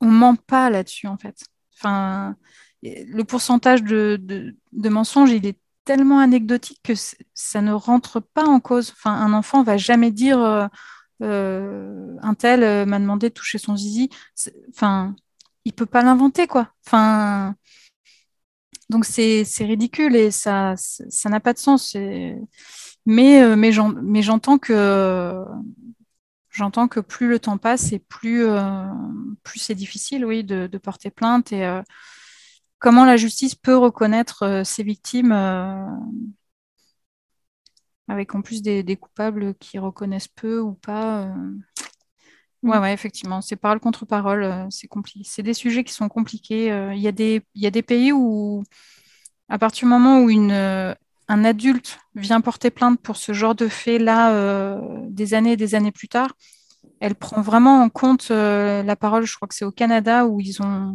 [0.00, 1.44] on ment pas là-dessus en fait.
[1.76, 2.36] Enfin,
[2.82, 6.94] le pourcentage de, mensonges, il est tellement anecdotique que
[7.34, 8.92] ça ne rentre pas en cause.
[8.92, 10.66] Enfin, un enfant va jamais dire euh,
[11.22, 14.10] euh, un tel euh, m'a demandé de toucher son zizi.
[14.70, 15.14] Enfin,
[15.64, 16.72] il peut pas l'inventer quoi.
[16.86, 17.54] Enfin,
[18.90, 21.96] donc c'est ridicule et ça ça n'a pas de sens.
[23.06, 23.72] Mais mais
[24.22, 25.44] j'entends que
[26.50, 28.44] j'entends que plus le temps passe et plus,
[29.42, 31.82] plus c'est difficile, oui, de, porter plainte et
[32.82, 35.32] comment la justice peut reconnaître euh, ses victimes
[38.08, 41.32] avec en plus des, coupables qui reconnaissent peu ou pas.
[42.62, 45.20] Ouais, ouais, effectivement, c'est parole contre parole, c'est compliqué.
[45.24, 46.66] C'est des sujets qui sont compliqués.
[46.94, 48.64] Il y, a des, y a des pays où,
[49.48, 50.52] à partir du moment où une,
[51.32, 54.78] un adulte vient porter plainte pour ce genre de fait là euh,
[55.08, 56.34] des années et des années plus tard,
[57.00, 59.24] elle prend vraiment en compte euh, la parole.
[59.24, 60.94] Je crois que c'est au Canada où ils ont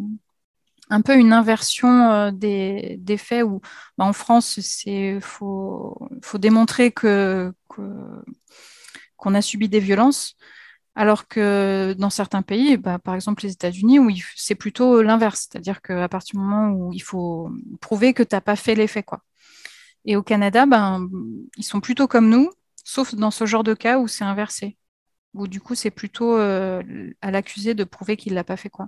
[0.89, 3.61] un peu une inversion euh, des, faits où
[3.97, 7.53] bah, en France c'est faut, faut démontrer que,
[9.17, 10.35] qu'on a subi des violences.
[10.95, 15.81] Alors que dans certains pays, bah, par exemple les États-Unis, où c'est plutôt l'inverse, c'est-à-dire
[15.83, 19.21] qu'à partir du moment où il faut prouver que tu n'as pas fait l'effet, quoi.
[20.05, 21.07] Et au Canada, ben,
[21.57, 22.49] ils sont plutôt comme nous,
[22.83, 24.77] sauf dans ce genre de cas où c'est inversé.
[25.33, 26.81] Où du coup, c'est plutôt euh,
[27.21, 28.69] à l'accusé de prouver qu'il ne l'a pas fait.
[28.69, 28.87] quoi.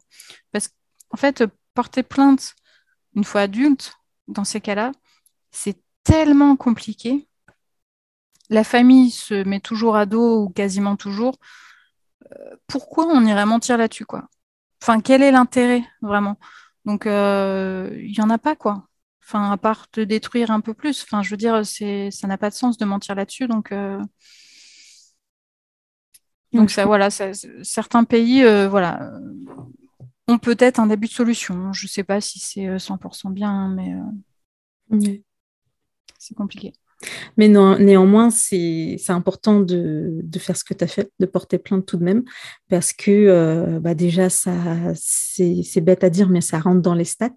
[0.51, 0.69] Parce
[1.09, 1.43] qu'en fait,
[1.79, 2.55] porter plainte
[3.15, 3.93] une fois adulte,
[4.27, 4.91] dans ces cas-là,
[5.49, 7.25] c'est tellement compliqué.
[8.49, 11.37] La famille se met toujours à dos ou quasiment toujours.
[12.25, 14.27] Euh, pourquoi on irait mentir là-dessus quoi?
[14.81, 16.37] Enfin, quel est l'intérêt vraiment?
[16.83, 18.83] Donc, euh, il n'y en a pas quoi.
[19.23, 21.03] Enfin, à part te détruire un peu plus.
[21.03, 23.47] Enfin, je veux dire, c'est, ça n'a pas de sens de mentir là-dessus.
[23.47, 24.03] Donc, euh,
[26.51, 29.13] donc ça, voilà, certains pays, euh, voilà,
[30.29, 31.73] ont peut-être un début de solution.
[31.73, 33.95] Je ne sais pas si c'est 100% euh, bien, mais
[36.17, 36.73] c'est compliqué.
[37.37, 41.97] Mais néanmoins, c'est important de, faire ce que tu as fait, de porter plainte tout
[41.97, 42.23] de même,
[42.67, 47.31] parce que euh, bah déjà, c'est bête à dire, mais ça rentre dans les stats.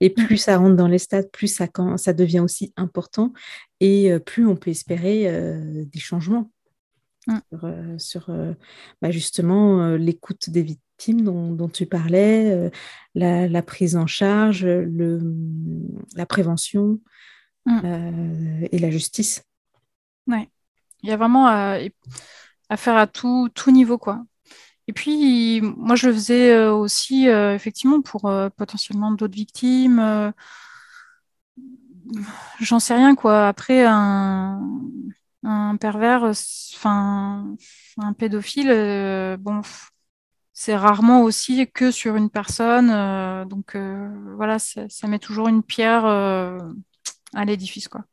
[0.00, 3.32] Et plus ça rentre dans les stats, plus ça, ça devient aussi important,
[3.80, 6.50] et euh, plus on peut espérer euh, des changements
[7.28, 7.98] mmh.
[7.98, 8.30] sur,
[9.00, 12.70] bah, justement l'écoute des victimes dont, tu parlais,
[13.14, 15.20] la, prise en charge, le,
[16.16, 16.98] la prévention.
[17.68, 17.80] Mm.
[17.84, 19.42] Euh, et la justice.
[20.26, 20.48] Ouais.
[21.02, 21.78] Il y a vraiment à,
[22.76, 24.24] faire à tout, tout niveau, quoi.
[24.88, 28.22] Et puis, moi, je le faisais euh, aussi, euh, effectivement, pour
[28.56, 30.32] potentiellement d'autres victimes.
[32.60, 33.48] J'en sais rien, quoi.
[33.48, 34.62] Après, un,
[35.44, 37.54] un pervers, enfin,
[37.98, 39.60] un pédophile, bon,
[40.60, 42.88] c'est rarement aussi que sur une personne.
[43.48, 43.76] donc,
[44.36, 47.86] voilà, ça, met toujours une pierre à l'édifice.
[47.86, 48.04] quoi.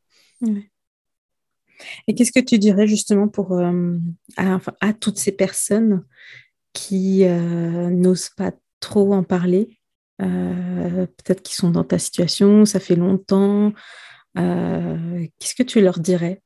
[2.06, 3.98] Et qu'est-ce que tu dirais justement pour euh,
[4.36, 6.04] à, toutes ces personnes
[6.72, 9.78] qui euh, n'osent pas trop en parler,
[10.22, 13.72] euh, peut-être qu'ils sont dans ta situation, ça fait longtemps.
[14.34, 16.42] qu'est-ce que tu leur dirais?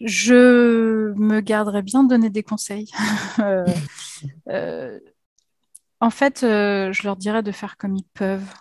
[0.00, 2.90] Je me garderais bien de donner des conseils.
[6.00, 8.52] en fait, je leur dirais de faire comme ils peuvent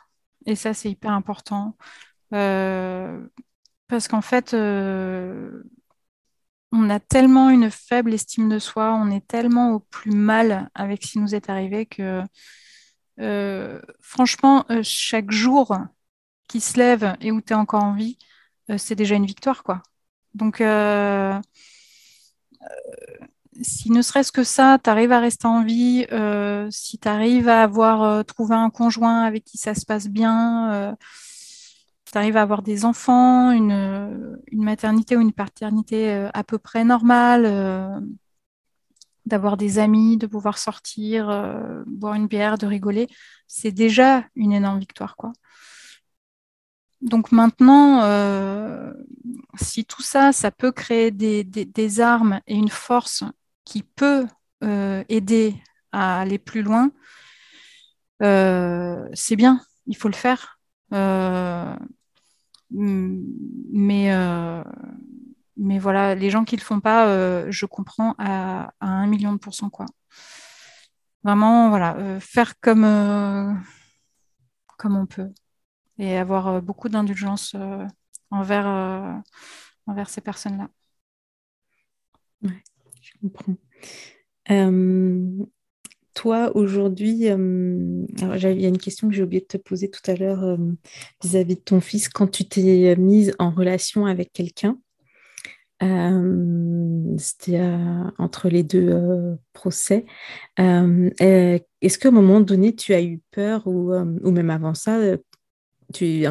[0.46, 1.76] et ça, c'est hyper important.
[2.34, 3.28] Euh,
[3.88, 5.64] parce qu'en fait, euh,
[6.72, 11.04] on a tellement une faible estime de soi, on est tellement au plus mal avec
[11.04, 12.22] ce qui nous est arrivé que,
[13.20, 15.78] euh, franchement, chaque jour
[16.48, 18.18] qui se lève et où tu es encore en vie,
[18.78, 19.84] c'est déjà une victoire, quoi.
[20.36, 20.58] Donc,
[23.62, 26.06] si ne serait-ce que ça, tu arrives à rester en vie,
[26.72, 30.96] si tu arrives à avoir trouvé un conjoint avec qui ça se passe bien,
[32.12, 38.06] tu arrives à avoir des enfants, une, maternité ou une paternité à peu près normale,
[39.26, 41.28] d'avoir des amis, de pouvoir sortir,
[41.88, 43.08] boire une bière, de rigoler,
[43.48, 45.32] c'est déjà une énorme victoire, quoi.
[47.06, 48.92] Donc maintenant, euh,
[49.62, 53.24] si tout ça, ça peut créer des, armes et une force
[53.64, 54.26] qui peut
[54.64, 55.56] euh, aider
[55.92, 56.92] à aller plus loin,
[58.24, 60.60] euh, c'est bien, il faut le faire.
[62.72, 64.10] mais,
[65.58, 69.32] mais voilà, les gens qui ne le font pas, je comprends à, à, un million
[69.32, 69.70] de pourcents.
[69.70, 69.86] Quoi.
[71.24, 72.84] Vraiment, voilà, faire comme,
[74.78, 75.30] comme on peut
[75.98, 77.86] et avoir euh, beaucoup d'indulgence euh,
[78.32, 79.14] envers, euh,
[79.88, 80.70] envers ces personnes-là.
[82.44, 82.64] Ouais,
[83.02, 83.56] je comprends.
[86.14, 90.16] toi, aujourd'hui, il y a une question que j'ai oublié de te poser tout à
[90.16, 90.58] l'heure
[91.22, 92.10] vis-à-vis de ton fils.
[92.10, 94.78] Quand tu t'es mise en relation avec quelqu'un,
[97.18, 97.60] c'était
[98.18, 100.06] entre les deux procès.
[100.58, 105.00] Est-ce qu'à un moment donné, tu as eu peur ou, ou même avant ça,
[105.94, 106.26] tu,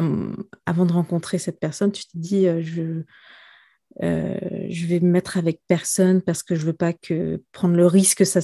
[0.65, 3.03] avant de rencontrer cette personne, tu t'es dit, euh, je,
[4.03, 7.87] euh, je vais me mettre avec personne parce que je veux pas que prendre le
[7.87, 8.39] risque que, ça,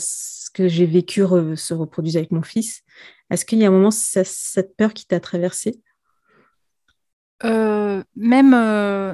[0.53, 2.81] que j'ai vécu se reproduise avec mon fils.
[3.29, 5.81] Est-ce qu'il y a un moment, cette peur qui t'a traversé
[7.43, 8.51] euh, même,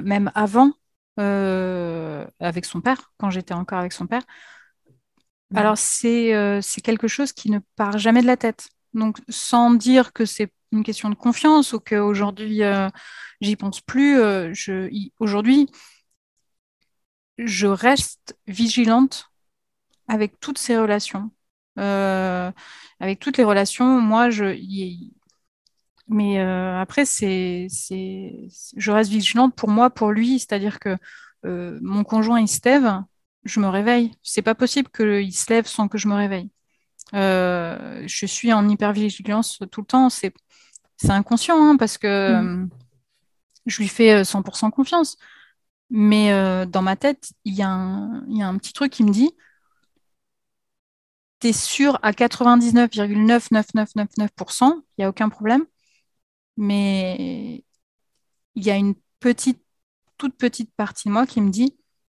[0.02, 0.72] même avant,
[1.16, 4.22] avec son père, quand j'étais encore avec son père.
[5.54, 6.32] Alors, c'est
[6.84, 8.68] quelque chose qui ne part jamais de la tête.
[8.94, 12.88] Donc, sans dire que c'est une question de confiance ou qu'aujourd'hui, euh,
[13.40, 14.18] j'y pense plus.
[14.20, 14.52] Euh,
[15.18, 15.68] aujourd'hui,
[17.38, 19.30] je reste vigilante
[20.08, 21.30] avec toutes ces relations.
[21.78, 22.50] Euh,
[23.00, 24.56] avec toutes les relations, moi, je.
[26.08, 27.68] mais après, c'est,
[28.76, 30.38] je reste vigilante pour moi, pour lui.
[30.38, 30.96] C'est-à-dire que
[31.44, 33.02] mon conjoint, il se lève,
[33.44, 34.12] je me réveille.
[34.22, 36.50] C'est pas possible qu'il se lève sans que je me réveille.
[37.12, 40.08] Je suis en hypervigilance tout le temps.
[40.98, 42.64] C'est inconscient hein, parce que mm.
[42.64, 42.66] euh,
[43.66, 45.16] je lui fais 100% euh, confiance.
[45.90, 49.30] Mais euh, dans ma tête, il y, a un petit truc qui me dit
[51.40, 55.64] T'es sûr à 99,99999%, il n'y a aucun problème.
[56.56, 57.64] Mais
[58.56, 59.62] il y a une petite,
[60.18, 61.76] toute petite partie de moi qui me dit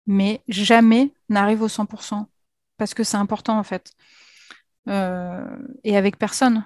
[0.07, 2.25] Mais jamais n'arrive au 100%.
[2.77, 3.91] Parce que c'est important en fait.
[4.89, 6.65] Et avec personne.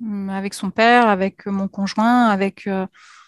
[0.00, 2.86] Mm, avec son père, avec euh, mon conjoint, avec euh,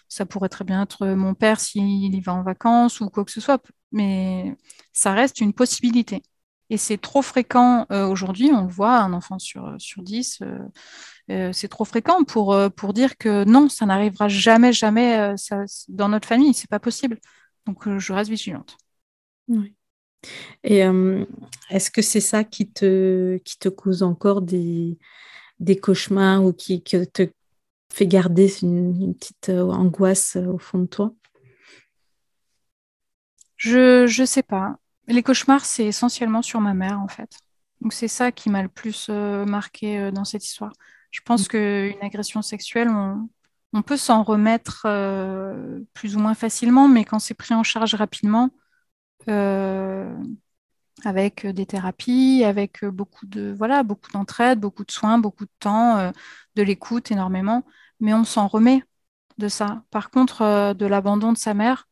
[0.09, 3.31] ça pourrait très bien être mon père s'il y va en vacances ou quoi que
[3.31, 3.61] ce soit,
[3.91, 4.55] mais
[4.91, 6.23] ça reste une possibilité.
[6.69, 10.41] Et c'est trop fréquent euh, aujourd'hui, on le voit, un enfant sur, sur 10,
[11.27, 15.35] c'est trop fréquent pour, pour dire que non, ça n'arrivera jamais, jamais
[15.89, 17.19] dans notre famille, c'est pas possible.
[17.65, 18.77] Donc je reste vigilante.
[19.47, 19.75] Oui.
[20.63, 20.81] Et
[21.69, 24.97] est-ce que c'est ça qui te, qui te cause encore des,
[25.59, 27.27] des cauchemars ou qui, te
[27.91, 31.13] fait garder une, petite angoisse au fond de toi?
[33.57, 34.77] Je ne sais pas.
[35.07, 37.37] Les cauchemars, c'est essentiellement sur ma mère, en fait.
[37.81, 40.71] Donc c'est ça qui m'a le plus euh, marqué dans cette histoire.
[41.11, 41.47] Je pense mm.
[41.47, 44.83] qu'une agression sexuelle, on, peut s'en remettre
[45.93, 48.51] plus ou moins facilement, mais quand c'est pris en charge rapidement,
[51.05, 55.45] avec euh, des thérapies, avec euh, beaucoup de voilà, beaucoup d'entraide, beaucoup de soins, beaucoup
[55.45, 56.11] de temps, euh,
[56.55, 57.65] de l'écoute énormément,
[57.99, 58.83] mais on s'en remet
[59.37, 59.83] de ça.
[59.91, 61.87] Par contre, de l'abandon de sa mère,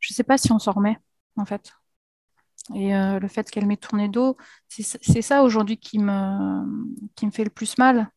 [0.00, 0.98] je ne sais pas si on s'en remet
[1.36, 1.72] en fait.
[2.74, 4.36] Et le fait qu'elle m'ait tourné dos,
[4.68, 6.64] c'est ça aujourd'hui qui me,
[7.14, 8.10] qui me fait le plus mal.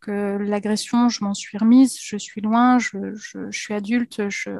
[0.00, 4.50] Que l'agression, je m'en suis remise, je suis loin, je, je, je suis adulte, je,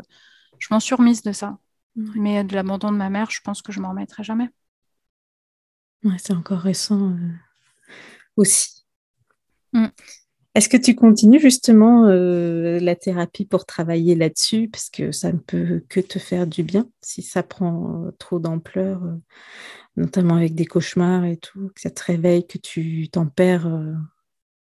[0.59, 1.59] je m'en suis remise de ça.
[1.97, 4.51] Mais de l'abandon de ma mère, je pense que je m'en remettrai jamais.
[6.05, 7.33] Ouais, c'est encore récent euh,
[8.37, 8.85] aussi.
[9.73, 9.87] Mm.
[10.55, 14.69] Est-ce que tu continues justement euh, la thérapie pour travailler là-dessus?
[14.69, 18.39] Parce que ça ne peut que te faire du bien si ça prend euh, trop
[18.39, 19.03] d'ampleur,
[19.97, 23.69] notamment avec des cauchemars et tout, que ça te réveille, que tu t'en perds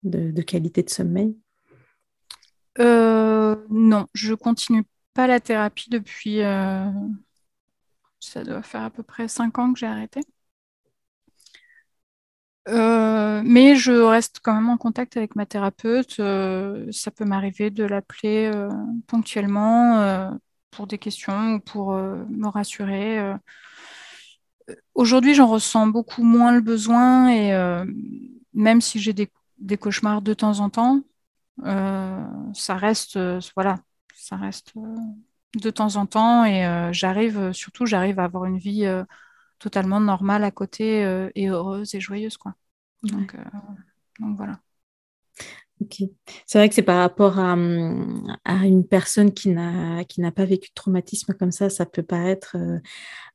[0.03, 1.37] de, de, qualité de sommeil?
[2.79, 4.85] non, je continue
[5.15, 6.43] pas la thérapie depuis.
[6.43, 6.91] Euh,
[8.21, 10.21] ça doit faire à peu près 5 ans que j'ai arrêté.
[12.69, 16.21] Euh, mais je reste quand même en contact avec ma thérapeute.
[16.21, 18.51] Euh, ça peut m'arriver de l'appeler
[19.07, 20.31] ponctuellement
[20.71, 23.35] pour des questions ou pour me rassurer.
[24.95, 27.53] aujourd'hui, j'en ressens beaucoup moins le besoin et
[28.55, 31.03] même si j'ai des, cauchemars de temps en temps,
[32.55, 33.19] ça reste,
[33.57, 33.77] voilà,
[34.31, 34.73] ça reste
[35.57, 38.87] de temps en temps et j'arrive, surtout, j'arrive à avoir une vie
[39.59, 41.01] totalement normale à côté
[41.35, 42.55] et heureuse et joyeuse, quoi.
[43.03, 43.37] Donc,
[44.21, 44.61] donc voilà.
[45.83, 46.03] Ok.
[46.47, 50.31] C'est vrai que c'est par rapport à, hum, à une personne qui n'a, qui n'a
[50.31, 52.79] pas vécu de traumatisme comme ça, ça peut paraître euh,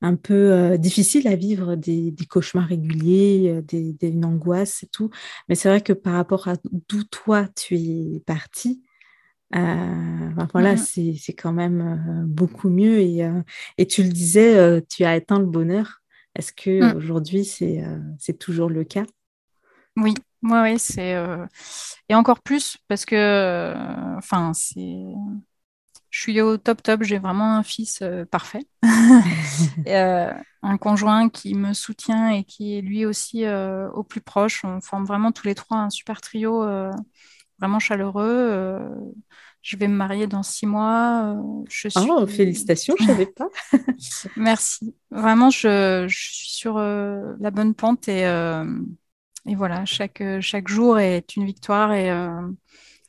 [0.01, 4.83] un peu euh, difficile à vivre des, des cauchemars réguliers, euh, des, des, une angoisse
[4.83, 5.09] et tout.
[5.49, 6.55] Mais c'est vrai que par rapport à
[6.89, 8.83] d'où toi tu es parti,
[9.51, 11.17] voilà, mm-hmm.
[11.17, 12.99] c'est, quand même beaucoup mieux.
[12.99, 13.29] Et,
[13.77, 16.01] et tu le disais, tu as atteint le bonheur.
[16.35, 16.97] Est-ce que mm.
[16.97, 19.05] aujourd'hui c'est, toujours le cas?
[19.97, 21.45] Oui, oui, oui, c'est euh,
[22.09, 24.95] et encore plus parce que, euh, enfin, c'est,
[26.09, 27.03] je suis au top top.
[27.03, 28.67] J'ai vraiment un fils euh, parfait,
[29.87, 34.65] un conjoint qui me soutient et qui est lui aussi au plus proche.
[34.65, 36.63] On forme vraiment tous les trois un super trio,
[37.60, 38.82] vraiment chaleureux.
[39.62, 41.38] je vais me marier dans six mois.
[41.70, 41.99] je suis...
[42.10, 43.49] Oh, félicitations, je savais pas.
[44.38, 44.95] Merci.
[45.12, 48.26] Vraiment, je, je suis sur la bonne pente et
[49.47, 52.41] et voilà, chaque, chaque jour est une victoire et euh,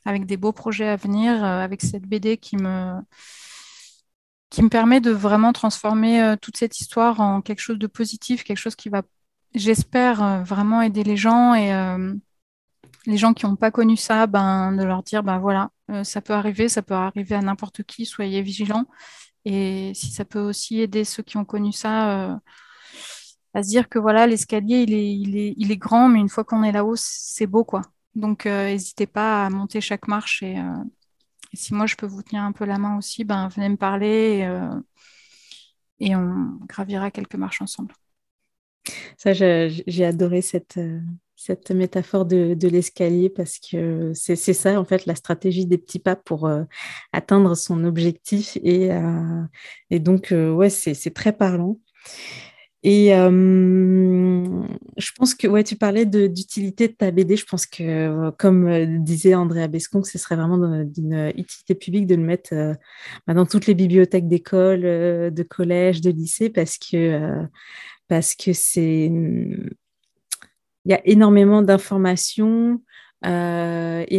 [0.05, 2.93] avec des beaux projets à venir, euh, avec cette BD qui me,
[4.49, 8.43] qui me permet de vraiment transformer euh, toute cette histoire en quelque chose de positif,
[8.43, 9.01] quelque chose qui va,
[9.55, 11.71] j'espère, vraiment aider les gens et
[13.07, 15.71] les gens qui n'ont pas connu ça, ben, de leur dire, ben voilà,
[16.03, 18.85] ça peut arriver, ça peut arriver à n'importe qui, soyez vigilants.
[19.45, 22.39] Et si ça peut aussi aider ceux qui ont connu ça,
[23.57, 26.29] à se dire que voilà, l'escalier, il est, il, est, il est grand, mais une
[26.29, 27.81] fois qu'on est là-haut, c'est beau, quoi.
[28.15, 30.43] Donc, euh, n'hésitez pas à monter chaque marche.
[30.43, 30.83] Et, euh,
[31.53, 34.39] si moi, je peux vous tenir un peu la main aussi, ben, venez me parler
[34.39, 34.79] et, euh,
[35.99, 37.93] et on gravira quelques marches ensemble.
[39.17, 40.79] Ça, j'ai adoré cette,
[41.37, 46.17] cette métaphore de, l'escalier parce que c'est ça, en fait, la stratégie des petits pas
[46.17, 46.49] pour
[47.13, 48.57] atteindre son objectif.
[48.63, 48.89] Et,
[49.89, 51.77] et donc, ouais, c'est très parlant.
[52.83, 53.11] Et
[54.97, 57.35] je pense que ouais, tu parlais d'utilité de, ta BD.
[57.35, 62.07] Je pense que, euh, comme euh, disait Andrea Bescon, ce serait vraiment d'une utilité publique
[62.07, 62.73] de le mettre euh,
[63.27, 67.47] bah, dans toutes les bibliothèques d'école, de collège, de lycée, parce que
[68.53, 69.11] c'est
[70.87, 72.81] il y a énormément d'informations
[73.23, 73.27] et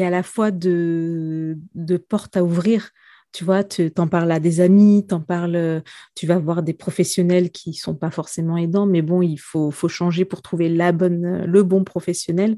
[0.04, 2.90] à la fois de, de portes à ouvrir
[3.32, 5.82] tu vois, tu en parles à des amis, en parles,
[6.14, 9.88] tu vas voir des professionnels qui sont pas forcément aidants, mais bon, il faut, faut
[9.88, 12.56] changer pour trouver la bonne, le bon professionnel.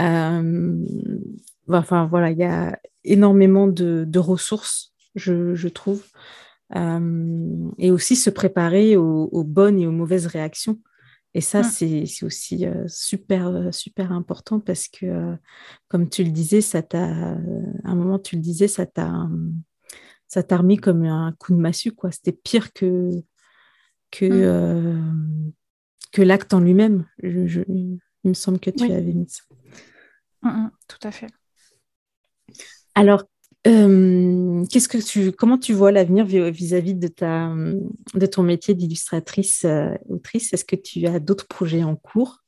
[0.00, 0.74] Euh,
[1.68, 6.02] enfin, voilà, il y a énormément de, de ressources, je, trouve.
[6.74, 10.80] Euh, et aussi se préparer aux, bonnes et aux mauvaises réactions.
[11.36, 11.64] Et ça, mmh.
[11.64, 15.36] c'est aussi euh, super, super important parce que,
[15.88, 17.36] comme tu le disais, ça t'a, à
[17.84, 19.28] un moment, tu le disais, ça t'a
[20.28, 22.10] ça t'a remis comme un coup de massue, quoi.
[22.10, 23.10] C'était pire que,
[24.10, 24.32] que, mm.
[24.32, 25.12] euh,
[26.10, 27.06] que l'acte en lui-même.
[27.22, 29.42] il me semble que tu avais mis ça.
[30.88, 31.28] Tout à fait.
[32.94, 33.24] Alors,
[33.66, 37.52] euh, qu'est-ce que tu, comment tu vois l'avenir vis-à-vis de, ta,
[38.14, 40.52] de ton métier d'illustratrice euh, autrice?
[40.52, 42.42] Est-ce que tu as d'autres projets en cours?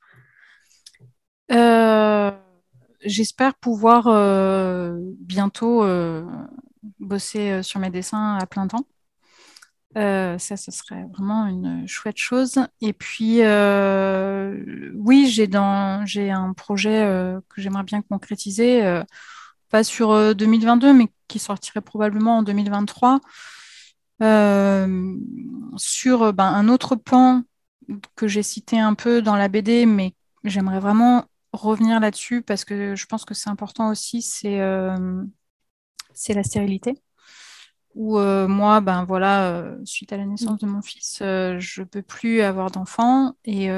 [3.05, 4.05] J'espère pouvoir
[5.21, 5.83] bientôt
[6.99, 8.87] bosser euh, sur mes dessins à plein temps.
[9.97, 12.61] Euh, ça, ce serait vraiment une chouette chose.
[12.81, 18.83] Et puis, euh, oui, j'ai dans j'ai un projet que j'aimerais bien concrétiser,
[19.71, 23.21] pas sur 2022, mais qui sortirait probablement en 2023,
[25.77, 27.43] sur ben, un autre pan
[28.16, 30.14] que j'ai cité un peu dans la BD, mais
[30.45, 37.01] j'aimerais vraiment revenir là-dessus parce que je pense que c'est important aussi, c'est la stérilité.
[37.95, 41.83] Où euh, moi, ben voilà, euh, suite à la naissance de mon fils, euh, je
[41.83, 43.69] peux plus avoir d'enfant et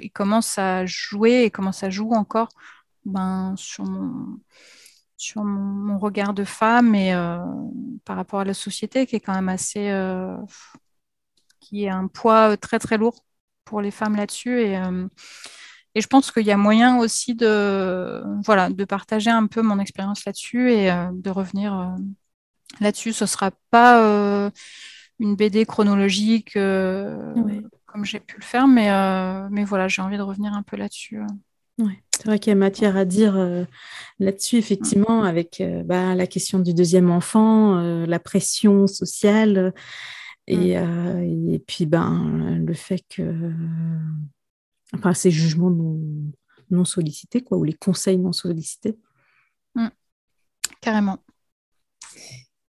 [0.00, 2.48] il commence à jouer et comment ça joue encore
[3.04, 4.38] ben, sur mon
[5.16, 7.12] sur mon, regard de femme et
[8.04, 9.90] par rapport à la société qui est quand même assez
[11.60, 13.24] qui est un poids très très lourd
[13.64, 14.78] pour les femmes là-dessus et
[15.96, 19.78] et je pense qu'il y a moyen aussi de, voilà, de partager un peu mon
[19.78, 21.86] expérience là-dessus et euh, de revenir euh,
[22.80, 23.14] là-dessus.
[23.14, 24.50] Ce ne sera pas euh,
[25.18, 28.90] une BD chronologique comme j'ai pu le faire, mais,
[29.48, 31.22] mais voilà, j'ai envie de revenir un peu là-dessus.
[32.26, 33.38] C'est vrai qu'il y a matière à dire
[34.18, 39.72] là-dessus, effectivement, avec bah, la question du deuxième enfant, la pression sociale
[40.48, 41.52] Et, mm.
[41.52, 43.52] et puis, ben, le fait que.
[44.92, 46.00] Enfin, ces jugements non,
[46.70, 48.98] non sollicités, quoi, ou les conseils non sollicités.
[49.76, 49.86] Mm.
[50.80, 51.18] Carrément.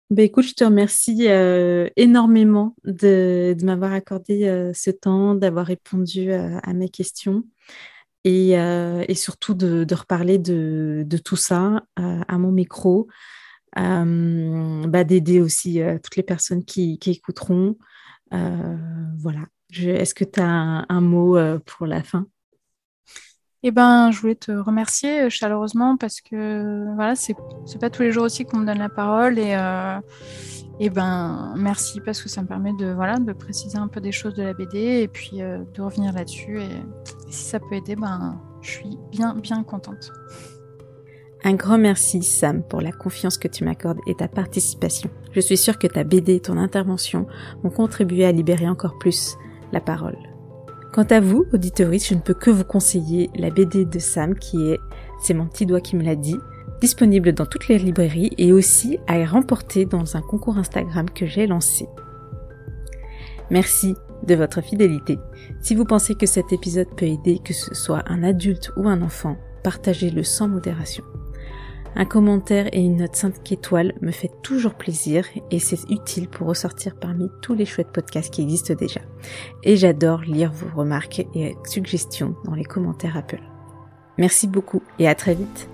[0.09, 1.25] Ben, écoute, je te remercie
[1.95, 7.45] énormément de, de m'avoir accordé ce temps, d'avoir répondu à mes questions
[8.27, 13.07] et, et surtout de, reparler de, tout ça à mon micro,
[13.75, 17.77] bah, d'aider aussi toutes les personnes qui, qui écouteront.
[18.31, 19.45] voilà.
[19.71, 22.27] Est-ce que tu as un, un, mot pour la fin?
[23.63, 27.35] Eh ben, je voulais te remercier chaleureusement parce que voilà, c'est
[27.79, 29.99] pas tous les jours aussi qu'on me donne la parole et, euh,
[30.79, 34.11] et ben merci parce que ça me permet de voilà de préciser un peu des
[34.11, 36.69] choses de la BD et puis euh, de revenir là-dessus et,
[37.29, 40.11] si ça peut aider, ben je suis bien bien contente.
[41.43, 45.09] Un grand merci Sam pour la confiance que tu m'accordes et ta participation.
[45.31, 47.27] Je suis sûre que ta BD et ton intervention
[47.63, 49.35] ont contribué à libérer encore plus
[49.71, 50.17] la parole.
[50.93, 54.69] Quant à vous, auditeuriste, je ne peux que vous conseiller la BD de Sam qui
[54.71, 54.79] est,
[55.21, 56.37] c'est mon petit doigt qui me l'a dit,
[56.81, 61.47] disponible dans toutes les librairies et aussi à remporter dans un concours Instagram que j'ai
[61.47, 61.87] lancé.
[63.49, 65.19] Merci de votre fidélité.
[65.61, 69.01] Si vous pensez que cet épisode peut aider que ce soit un adulte ou un
[69.01, 71.03] enfant, partagez-le sans modération.
[71.99, 76.45] Un commentaire et une note 5 étoiles me fait toujours plaisir et c'est utile pour
[76.45, 79.01] ressortir parmi tous les chouettes podcasts qui existent déjà.
[79.63, 83.41] Et j'adore lire vos remarques et suggestions dans les commentaires Apple.
[84.19, 85.69] Merci beaucoup et à très vite.